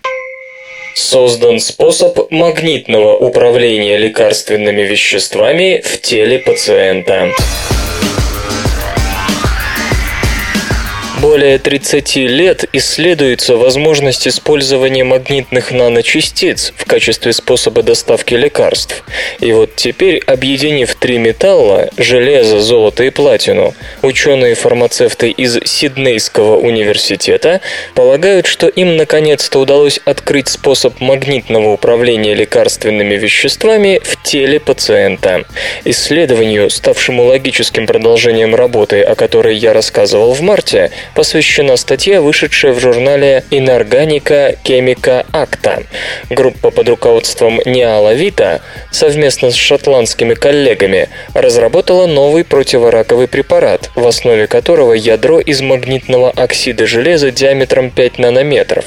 [0.99, 7.29] Создан способ магнитного управления лекарственными веществами в теле пациента.
[11.21, 19.03] Более 30 лет исследуется возможность использования магнитных наночастиц в качестве способа доставки лекарств.
[19.39, 27.61] И вот теперь, объединив три металла– железо, золото и платину, ученые-фармацевты из Сиднейского университета
[27.95, 35.45] полагают, что им наконец-то удалось открыть способ магнитного управления лекарственными веществами в теле пациента.
[35.83, 42.79] Исследованию, ставшему логическим продолжением работы, о которой я рассказывал в марте, посвящена статья, вышедшая в
[42.79, 45.85] журнале Inorganica Chemica Acta.
[46.29, 54.47] Группа под руководством Ниала Вита совместно с шотландскими коллегами разработала новый противораковый препарат, в основе
[54.47, 58.85] которого ядро из магнитного оксида железа диаметром 5 нанометров.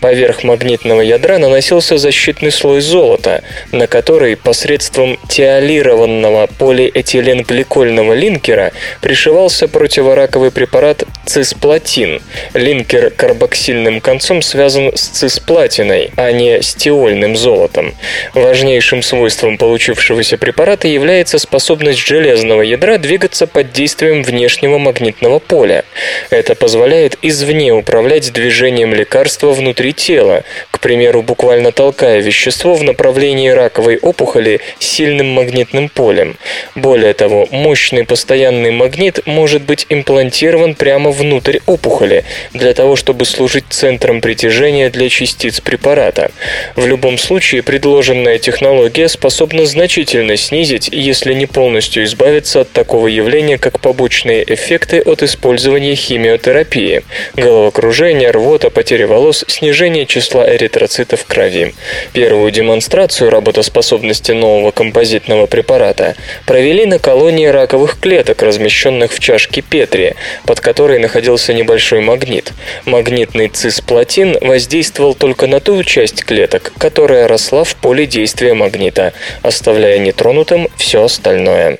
[0.00, 3.42] Поверх магнитного ядра наносился защитный слой золота,
[3.72, 11.04] на который посредством теолированного полиэтиленгликольного линкера пришивался противораковый препарат
[11.50, 12.22] цисплатин.
[12.54, 17.94] Линкер карбоксильным концом связан с цисплатиной, а не с тиольным золотом.
[18.34, 25.84] Важнейшим свойством получившегося препарата является способность железного ядра двигаться под действием внешнего магнитного поля.
[26.30, 30.44] Это позволяет извне управлять движением лекарства внутри тела,
[30.80, 36.36] примеру, буквально толкая вещество в направлении раковой опухоли сильным магнитным полем.
[36.74, 43.64] Более того, мощный постоянный магнит может быть имплантирован прямо внутрь опухоли, для того, чтобы служить
[43.68, 46.30] центром притяжения для частиц препарата.
[46.76, 53.58] В любом случае, предложенная технология способна значительно снизить, если не полностью избавиться от такого явления,
[53.58, 57.02] как побочные эффекты от использования химиотерапии–
[57.36, 61.74] головокружение, рвота, потеря волос, снижение числа эритроцитов в крови.
[62.12, 66.16] Первую демонстрацию работоспособности нового композитного препарата
[66.46, 70.14] провели на колонии раковых клеток, размещенных в чашке Петри,
[70.46, 72.52] под которой находился небольшой магнит.
[72.84, 79.12] Магнитный цисплатин воздействовал только на ту часть клеток, которая росла в поле действия магнита,
[79.42, 81.78] оставляя нетронутым все остальное.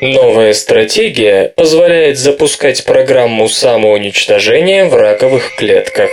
[0.00, 6.08] Новая стратегия позволяет запускать программу самоуничтожения в раковых клетках.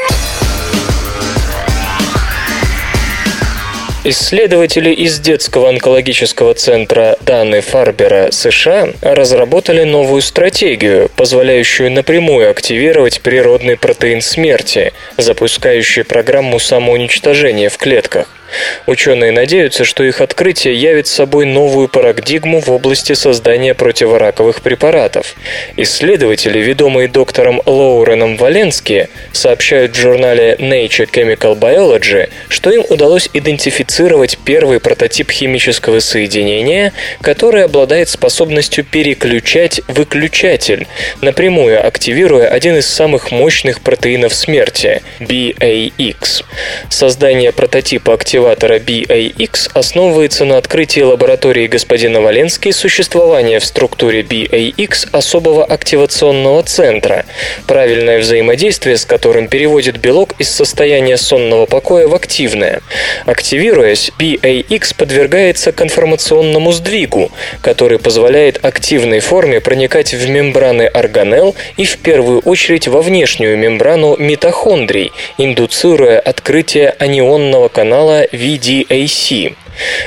[4.09, 13.75] Исследователи из детского онкологического центра Даны Фарбера США разработали новую стратегию, позволяющую напрямую активировать природный
[13.75, 18.29] протеин смерти, запускающий программу самоуничтожения в клетках.
[18.85, 25.35] Ученые надеются, что их открытие явит собой новую парадигму в области создания противораковых препаратов.
[25.75, 34.37] Исследователи, ведомые доктором Лоуреном Валенски, сообщают в журнале Nature Chemical Biology, что им удалось идентифицировать
[34.45, 40.87] первый прототип химического соединения, который обладает способностью переключать выключатель,
[41.21, 46.43] напрямую активируя один из самых мощных протеинов смерти– BAX.
[46.89, 55.09] Создание прототипа активации активатора BAX основывается на открытии лаборатории господина Валенски существования в структуре BAX
[55.11, 57.25] особого активационного центра,
[57.65, 62.81] правильное взаимодействие с которым переводит белок из состояния сонного покоя в активное.
[63.25, 67.31] Активируясь, BAX подвергается конформационному сдвигу,
[67.63, 74.15] который позволяет активной форме проникать в мембраны органелл и в первую очередь во внешнюю мембрану
[74.19, 79.55] митохондрий, индуцируя открытие анионного канала VDAC.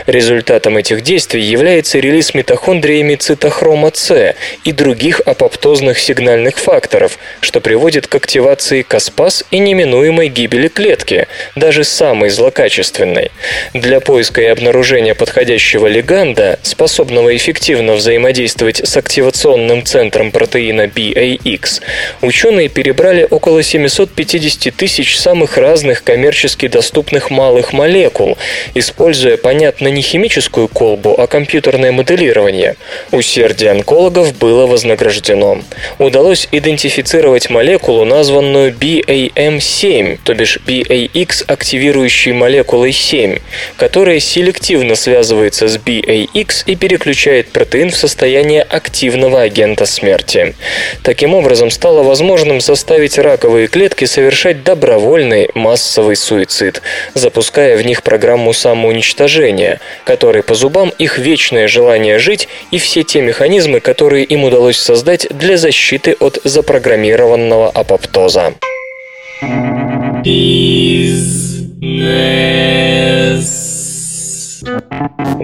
[0.07, 8.07] Результатом этих действий является релиз митохондриями цитохрома С и других апоптозных сигнальных факторов, что приводит
[8.07, 13.31] к активации каспаз и неминуемой гибели клетки, даже самой злокачественной.
[13.75, 21.81] Для поиска и обнаружения подходящего леганда, способного эффективно взаимодействовать с активационным центром протеина BAX,
[22.21, 28.37] ученые перебрали около 750 тысяч самых разных коммерчески доступных малых молекул,
[28.75, 32.77] используя понятие понятно не химическую колбу, а компьютерное моделирование.
[33.13, 35.61] Усердие онкологов было вознаграждено.
[35.99, 43.37] Удалось идентифицировать молекулу, названную BAM7, то бишь BAX активирующей молекулой 7,
[43.77, 50.55] которая селективно связывается с BAX и переключает протеин в состояние активного агента смерти.
[51.03, 56.81] Таким образом, стало возможным заставить раковые клетки совершать добровольный массовый суицид,
[57.13, 63.03] запуская в них программу самоуничтожения, движения, который по зубам их вечное желание жить и все
[63.03, 68.55] те механизмы, которые им удалось создать для защиты от запрограммированного апоптоза.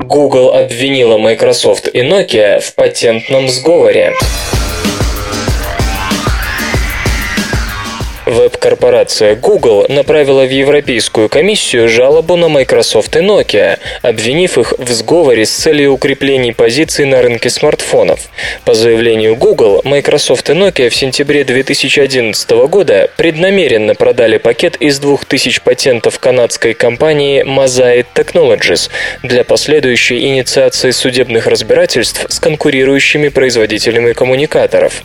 [0.08, 4.12] Google обвинила Microsoft и Nokia в патентном сговоре.
[8.26, 15.46] Веб-корпорация Google направила в Европейскую комиссию жалобу на Microsoft и Nokia, обвинив их в сговоре
[15.46, 18.28] с целью укрепления позиций на рынке смартфонов.
[18.64, 25.60] По заявлению Google, Microsoft и Nokia в сентябре 2011 года преднамеренно продали пакет из 2000
[25.62, 28.90] патентов канадской компании Mosaic Technologies
[29.22, 35.04] для последующей инициации судебных разбирательств с конкурирующими производителями коммуникаторов.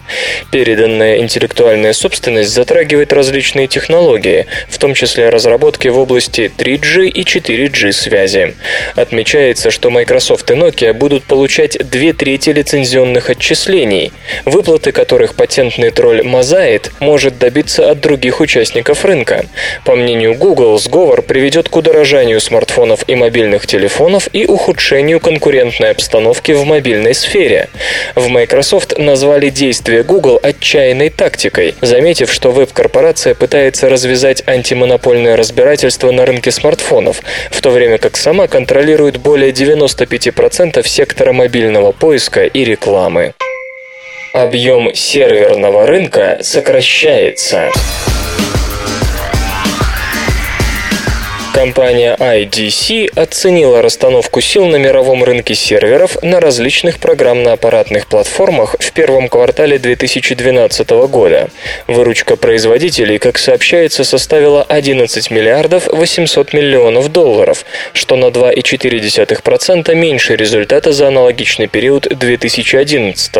[0.51, 7.91] Переданная интеллектуальная собственность затрагивает различные технологии, в том числе разработки в области 3G и 4G
[7.91, 8.55] связи.
[8.95, 14.11] Отмечается, что Microsoft и Nokia будут получать две трети лицензионных отчислений,
[14.45, 19.45] выплаты которых патентный тролль Mosaic может добиться от других участников рынка.
[19.85, 26.51] По мнению Google, сговор приведет к удорожанию смартфонов и мобильных телефонов и ухудшению конкурентной обстановки
[26.53, 27.69] в мобильной сфере.
[28.15, 33.00] В Microsoft назвали действия Google отчаянной тактикой, заметив, что веб-корпорация
[33.35, 40.85] пытается развязать антимонопольное разбирательство на рынке смартфонов, в то время как сама контролирует более 95%
[40.87, 43.33] сектора мобильного поиска и рекламы.
[44.33, 47.69] Объем серверного рынка сокращается.
[51.53, 59.27] Компания IDC оценила расстановку сил на мировом рынке серверов на различных программно-аппаратных платформах в первом
[59.27, 61.49] квартале 2012 года.
[61.87, 70.93] Выручка производителей, как сообщается, составила 11 миллиардов 800 миллионов долларов, что на 2,4% меньше результата
[70.93, 73.35] за аналогичный период 2011.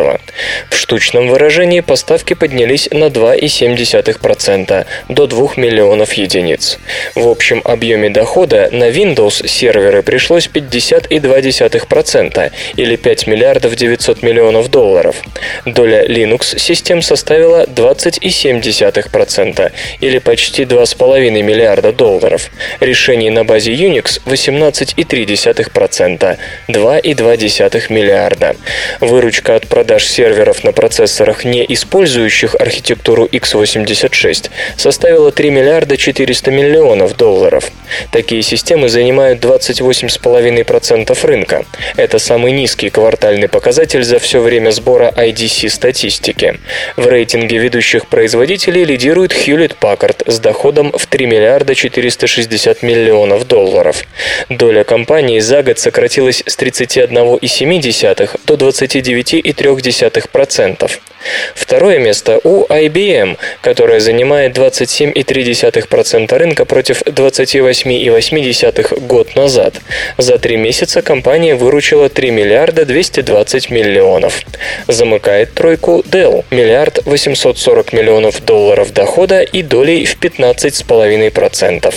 [0.68, 6.78] В штучном выражении поставки поднялись на 2,7% до 2 миллионов единиц.
[7.14, 14.70] В общем объеме объеме дохода на Windows серверы пришлось 50,2% или 5 миллиардов 900 миллионов
[14.70, 15.16] долларов.
[15.66, 22.50] Доля Linux систем составила 20,7% или почти 2,5 миллиарда долларов.
[22.80, 26.36] Решений на базе Unix 18,3%,
[26.68, 28.56] 2,2 миллиарда.
[29.00, 37.16] Выручка от продаж серверов на процессорах, не использующих архитектуру x86, составила 3 миллиарда 400 миллионов
[37.16, 37.70] долларов.
[38.10, 41.64] Такие системы занимают 28,5% рынка.
[41.96, 46.58] Это самый низкий квартальный показатель за все время сбора IDC статистики.
[46.96, 54.04] В рейтинге ведущих производителей лидирует Hewlett Packard с доходом в 3 миллиарда 460 миллионов долларов.
[54.48, 60.90] Доля компании за год сократилась с 31,7 до 29,3%.
[61.54, 67.02] Второе место у IBM, которая занимает 27,3% рынка против
[67.84, 69.80] 28,8% год назад.
[70.18, 74.42] За три месяца компания выручила 3 миллиарда 220 миллионов.
[74.88, 81.94] Замыкает тройку Dell– миллиард 840 миллионов долларов дохода и долей в 15,5%.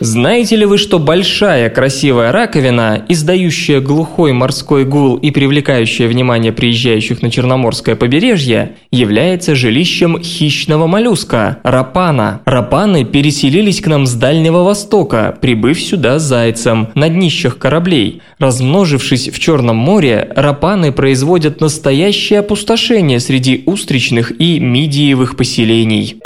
[0.00, 7.22] Знаете ли вы, что большая красивая раковина, издающая глухой морской гул и привлекающая внимание приезжающих
[7.22, 12.40] на Черноморское побережье, является жилищем хищного моллюска– рапана.
[12.44, 18.20] Рапаны переселились к нам с Дальнего Востока, прибыв сюда зайцем на днищах кораблей.
[18.38, 26.20] Размножившись в Черном море, рапаны производят настоящее опустошение среди устричных и мидиевых поселений.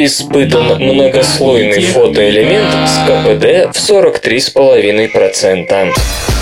[0.00, 6.37] Испытан многослойный фотоэлемент с КПД в 43,5%.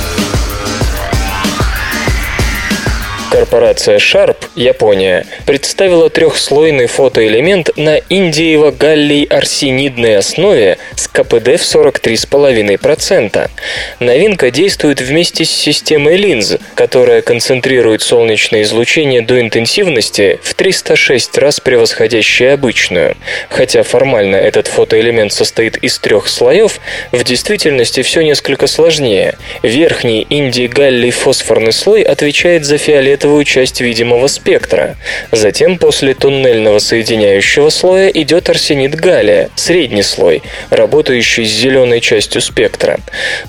[3.37, 13.51] Корпорация Sharp, Япония, представила трехслойный фотоэлемент на индиево-галлий-арсенидной основе с КПД в 43,5%.
[14.01, 21.61] Новинка действует вместе с системой линз, которая концентрирует солнечное излучение до интенсивности в 306 раз
[21.61, 23.19] превосходящей обычную.
[23.51, 26.81] Хотя формально этот фотоэлемент состоит из трех слоев,
[27.13, 29.37] в действительности все несколько сложнее.
[29.63, 34.97] Верхний инди-галлий-фосфорный слой отвечает за фиолетовый фиолетовую часть видимого спектра.
[35.33, 43.01] Затем после туннельного соединяющего слоя идет арсенид галлия, средний слой, работающий с зеленой частью спектра.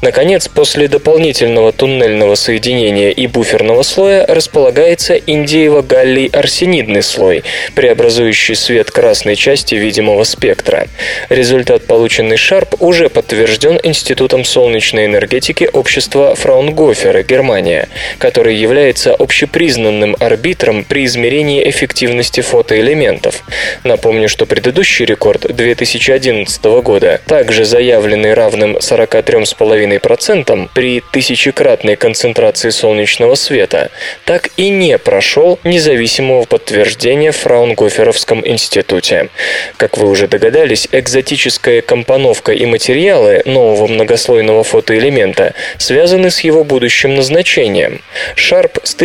[0.01, 7.43] Наконец, после дополнительного туннельного соединения и буферного слоя располагается индиево-галлий-арсенидный слой,
[7.75, 10.87] преобразующий свет красной части видимого спектра.
[11.29, 20.15] Результат, полученный Шарп, уже подтвержден Институтом солнечной энергетики общества Фраунгофера, Германия, который является общепризнанным признанным
[20.21, 23.43] арбитром при измерении эффективности фотоэлементов.
[23.83, 33.91] Напомню, что предыдущий рекорд 2011 года, также заявленный равным 43,5% при тысячекратной концентрации солнечного света,
[34.23, 39.27] так и не прошел независимого подтверждения в Фраунгоферовском институте.
[39.75, 47.15] Как вы уже догадались, экзотическая компоновка и материалы нового многослойного фотоэлемента связаны с его будущим
[47.15, 47.99] назначением.
[48.37, 48.95] Sharp с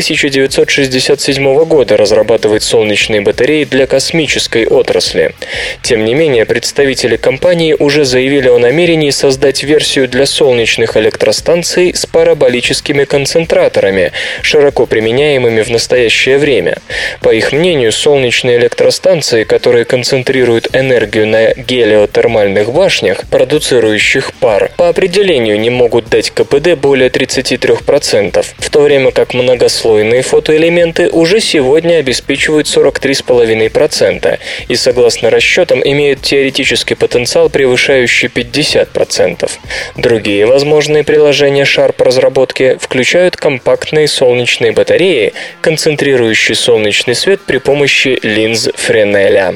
[0.52, 5.34] 1967 года разрабатывает солнечные батареи для космической отрасли.
[5.82, 12.04] Тем не менее, представители компании уже заявили о намерении создать версию для солнечных электростанций с
[12.04, 16.78] параболическими концентраторами, широко применяемыми в настоящее время.
[17.22, 25.58] По их мнению, солнечные электростанции, которые концентрируют энергию на гелиотермальных башнях, продуцирующих пар, по определению
[25.58, 32.66] не могут дать КПД более 33%, в то время как многослойные фотоэлементы уже сегодня обеспечивают
[32.66, 34.38] 43,5%
[34.68, 39.48] и, согласно расчетам, имеют теоретический потенциал, превышающий 50%.
[39.96, 48.68] Другие возможные приложения Sharp разработки включают компактные солнечные батареи, концентрирующие солнечный свет при помощи линз
[48.74, 49.54] Френеля.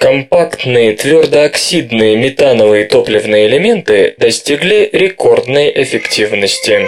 [0.00, 6.86] Компактные твердооксидные метановые топливные элементы достигли рекордной эффективности.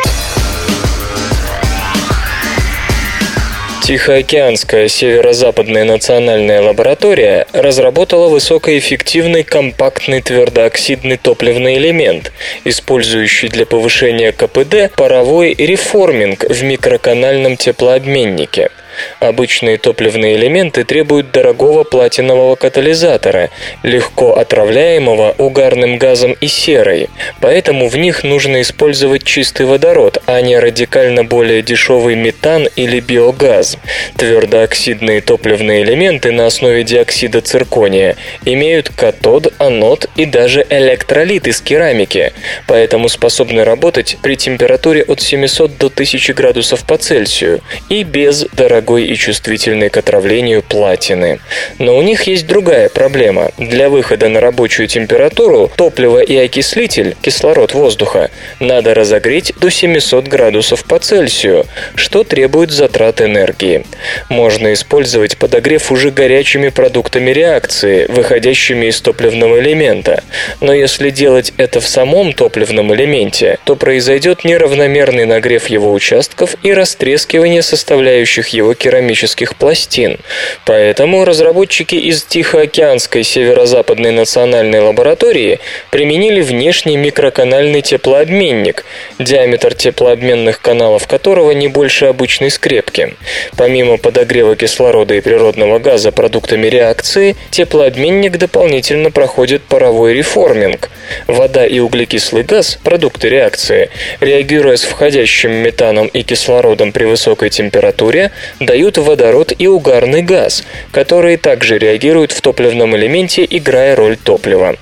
[3.86, 12.32] Тихоокеанская северо-западная национальная лаборатория разработала высокоэффективный компактный твердооксидный топливный элемент,
[12.64, 18.70] использующий для повышения КПД паровой реформинг в микроканальном теплообменнике–
[19.20, 23.50] Обычные топливные элементы требуют дорогого платинового катализатора,
[23.82, 27.08] легко отравляемого угарным газом и серой,
[27.40, 33.78] поэтому в них нужно использовать чистый водород, а не радикально более дешевый метан или биогаз.
[34.16, 42.32] Твердооксидные топливные элементы на основе диоксида циркония имеют катод, анод и даже электролит из керамики,
[42.66, 48.85] поэтому способны работать при температуре от 700 до 1000 градусов по Цельсию и без дорогого
[48.86, 51.40] дорогой и чувствительной к отравлению платины.
[51.78, 53.50] Но у них есть другая проблема.
[53.58, 58.30] Для выхода на рабочую температуру топливо и окислитель, кислород воздуха,
[58.60, 61.66] надо разогреть до 700 градусов по Цельсию,
[61.96, 63.84] что требует затрат энергии.
[64.28, 70.22] Можно использовать подогрев уже горячими продуктами реакции, выходящими из топливного элемента.
[70.60, 76.72] Но если делать это в самом топливном элементе, то произойдет неравномерный нагрев его участков и
[76.72, 80.18] растрескивание составляющих его керамических пластин.
[80.64, 85.58] Поэтому разработчики из Тихоокеанской северо-западной национальной лаборатории
[85.90, 88.84] применили внешний микроканальный теплообменник,
[89.18, 93.14] диаметр теплообменных каналов которого не больше обычной скрепки.
[93.56, 100.90] Помимо подогрева кислорода и природного газа продуктами реакции, теплообменник дополнительно проходит паровой реформинг.
[101.26, 108.32] Вода и углекислый газ, продукты реакции, реагируя с входящим метаном и кислородом при высокой температуре,
[108.66, 114.76] дают водород и угарный газ, которые также реагируют в топливном элементе, играя роль топлива.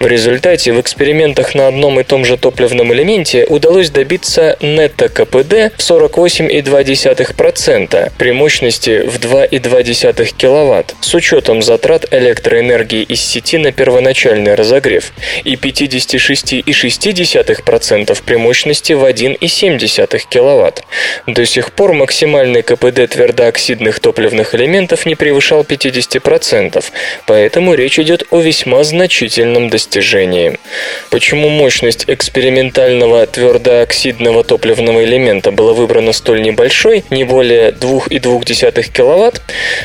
[0.00, 5.80] В результате в экспериментах на одном и том же топливном элементе удалось добиться нетто-КПД в
[5.80, 15.12] 48,2% при мощности в 2,2 кВт с учетом затрат электроэнергии из сети на первоначальный разогрев
[15.44, 20.84] и 56,6% при мощности в 1,7 кВт.
[21.26, 26.84] До сих пор максимальный КПД твердооксидных топливных элементов не превышал 50%,
[27.24, 30.58] поэтому речь идет о весьма значительном достижении.
[31.10, 39.42] Почему мощность экспериментального твердооксидного топливного элемента была выбрана столь небольшой, не более 2,2 кВт?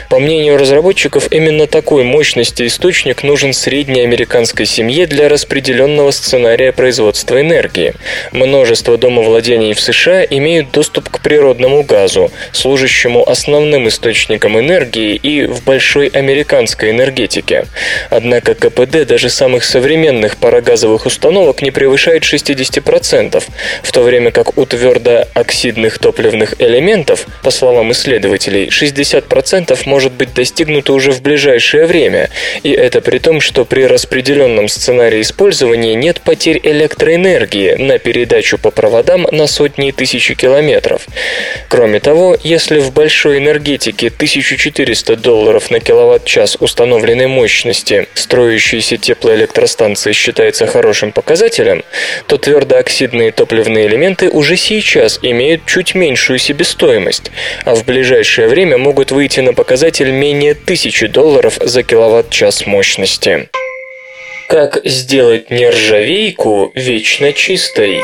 [0.09, 7.39] По мнению разработчиков, именно такой мощности источник нужен средней американской семье для распределенного сценария производства
[7.39, 7.93] энергии.
[8.33, 15.63] Множество домовладений в США имеют доступ к природному газу, служащему основным источником энергии и в
[15.63, 17.65] большой американской энергетике.
[18.09, 23.43] Однако КПД даже самых современных парогазовых установок не превышает 60%,
[23.83, 30.93] в то время как у твердооксидных топливных элементов, по словам исследователей, 60% может быть достигнуто
[30.93, 32.29] уже в ближайшее время,
[32.63, 38.71] и это при том, что при распределенном сценарии использования нет потерь электроэнергии на передачу по
[38.71, 41.07] проводам на сотни тысяч километров.
[41.69, 50.13] Кроме того, если в большом большой энергетики 1400 долларов на киловатт-час установленной мощности строящейся теплоэлектростанции
[50.13, 51.83] считается хорошим показателем,
[52.27, 57.31] то твердооксидные топливные элементы уже сейчас имеют чуть меньшую себестоимость,
[57.65, 63.49] а в ближайшее время могут выйти на показатель менее 1000 долларов за киловатт-час мощности.
[64.47, 68.03] Как сделать нержавейку вечно чистой?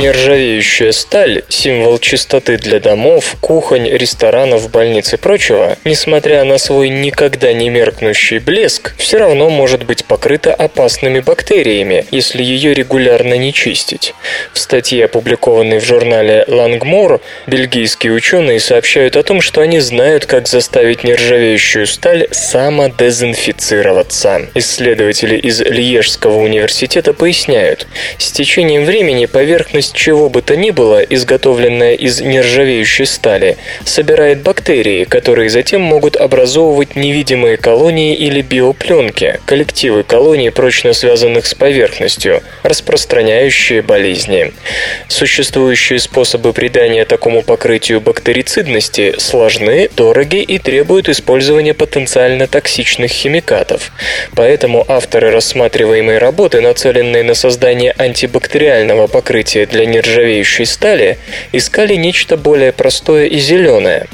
[0.00, 7.54] Нержавеющая сталь– символ чистоты для домов, кухонь, ресторанов, больниц и прочего, несмотря на свой никогда
[7.54, 14.12] не меркнущий блеск, все равно может быть покрыта опасными бактериями, если ее регулярно не чистить.
[14.52, 20.46] В статье, опубликованной в журнале Langmore, бельгийские ученые сообщают о том, что они знают, как
[20.46, 24.42] заставить нержавеющую сталь самодезинфицироваться.
[24.54, 27.86] Исследователи из Льежского университета поясняют,
[28.18, 34.42] с течением времени поверхность поверхность чего бы то ни было, изготовленная из нержавеющей стали, собирает
[34.42, 42.42] бактерии, которые затем могут образовывать невидимые колонии или биопленки, коллективы колоний, прочно связанных с поверхностью,
[42.62, 44.52] распространяющие болезни.
[45.08, 53.92] Существующие способы придания такому покрытию бактерицидности сложны, дороги и требуют использования потенциально токсичных химикатов.
[54.34, 61.18] Поэтому авторы рассматриваемой работы, нацеленные на создание антибактериального покрытия для нержавеющей стали
[61.52, 64.06] искали нечто более простое и зеленое.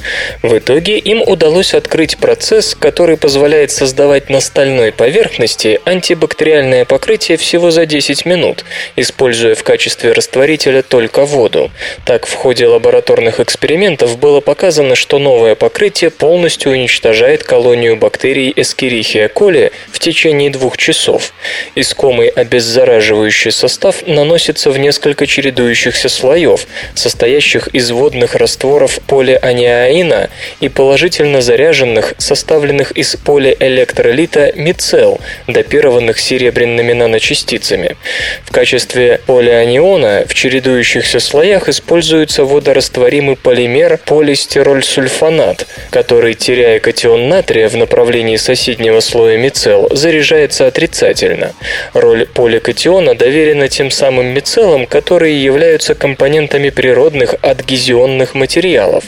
[0.43, 7.71] В итоге им удалось открыть процесс, который позволяет создавать на стальной поверхности антибактериальное покрытие всего
[7.71, 8.65] за 10 минут,
[8.97, 11.71] используя в качестве растворителя только воду.
[12.05, 19.33] Так, в ходе лабораторных экспериментов было показано, что новое покрытие полностью уничтожает колонию бактерий Escherichia
[19.33, 21.33] coli в течение двух часов.
[21.75, 30.31] Искомый обеззараживающий состав наносится в несколько чередов чередующихся слоев, состоящих из водных растворов полианиаина
[30.61, 37.97] и положительно заряженных, составленных из полиэлектролита мицел, допированных серебряными наночастицами.
[38.45, 47.77] В качестве полианиона в чередующихся слоях используется водорастворимый полимер полистирольсульфонат, который, теряя катион натрия в
[47.77, 51.53] направлении соседнего слоя мицел, заряжается отрицательно.
[51.95, 59.05] Роль поликатиона доверена тем самым мицелам, которые являются компонентами природных адгезионных материалов.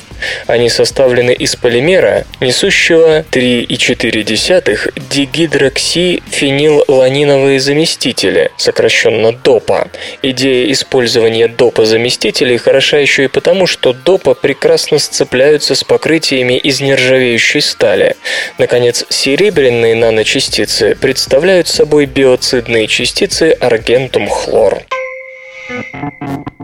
[0.46, 9.88] Они составлены из полимера, несущего 3,4 дигидроксифенилланиновые заместители, сокращенно ДОПа.
[10.22, 17.60] Идея использования ДОПа-заместителей хороша еще и потому, что ДОПа прекрасно сцепляются с покрытиями из нержавеющей
[17.60, 18.16] стали.
[18.58, 24.82] Наконец, серебряные наночастицы представляют собой биоцидные частицы аргентум-хлор.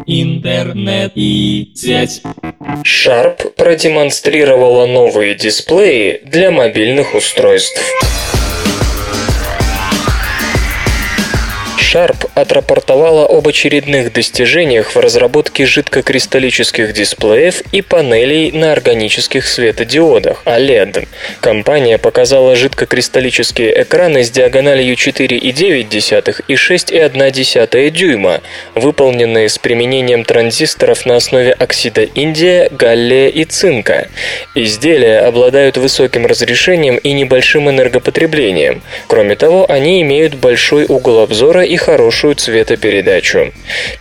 [0.07, 2.23] Интернет и сеть.
[2.85, 7.81] Sharp продемонстрировала новые дисплеи для мобильных устройств.
[11.91, 21.09] Sharp отрапортовала об очередных достижениях в разработке жидкокристаллических дисплеев и панелей на органических светодиодах OLED.
[21.41, 28.41] Компания показала жидкокристаллические экраны с диагональю 4,9 и 6,1 дюйма,
[28.77, 34.07] выполненные с применением транзисторов на основе оксида индия, галлия и цинка.
[34.55, 38.81] Изделия обладают высоким разрешением и небольшим энергопотреблением.
[39.09, 43.53] Кроме того, они имеют большой угол обзора и хорошую цветопередачу.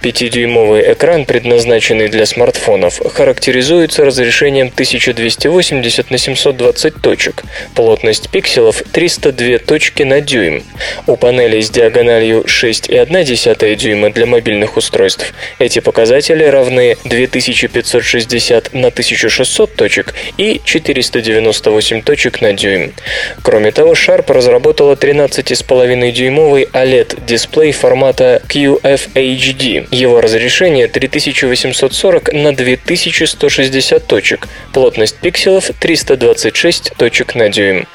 [0.01, 7.43] 5-дюймовый экран, предназначенный для смартфонов, характеризуется разрешением 1280 на 720 точек,
[7.75, 10.63] плотность пикселов 302 точки на дюйм.
[11.07, 19.75] У панелей с диагональю 6,1 дюйма для мобильных устройств эти показатели равны 2560 на 1600
[19.75, 22.93] точек и 498 точек на дюйм.
[23.41, 29.87] Кроме того, Sharp разработала 13,5-дюймовый OLED-дисплей дисплей формата QFHD.
[29.91, 37.87] Его разрешение 3840 на 2160 точек, плотность пикселов 326 точек на дюйм.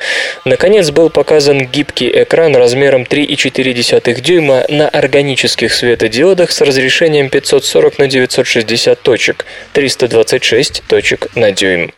[0.45, 8.07] Наконец был показан гибкий экран размером 3,4 дюйма на органических светодиодах с разрешением 540 на
[8.07, 11.93] 960 точек, 326 точек на дюйм.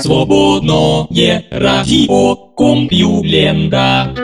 [0.00, 4.14] Свободное радио Компьюлента.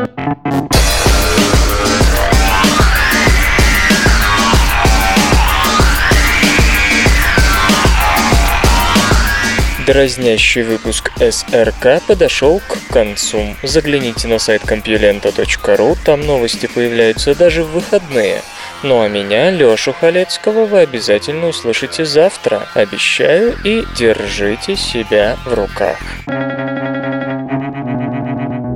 [9.86, 13.54] Дразнящий выпуск СРК подошел к концу.
[13.62, 18.42] Загляните на сайт компьюлента.ру, там новости появляются даже в выходные–
[18.82, 22.62] Ну а меня, Лёшу Халецкого, вы обязательно услышите завтра.
[22.74, 25.98] Обещаю и держите себя в руках.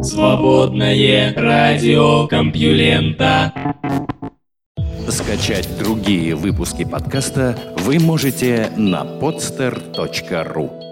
[0.03, 3.53] Свободное радио Компьюлента.
[5.09, 10.88] Скачать другие выпуски подкаста вы можете на podster.ru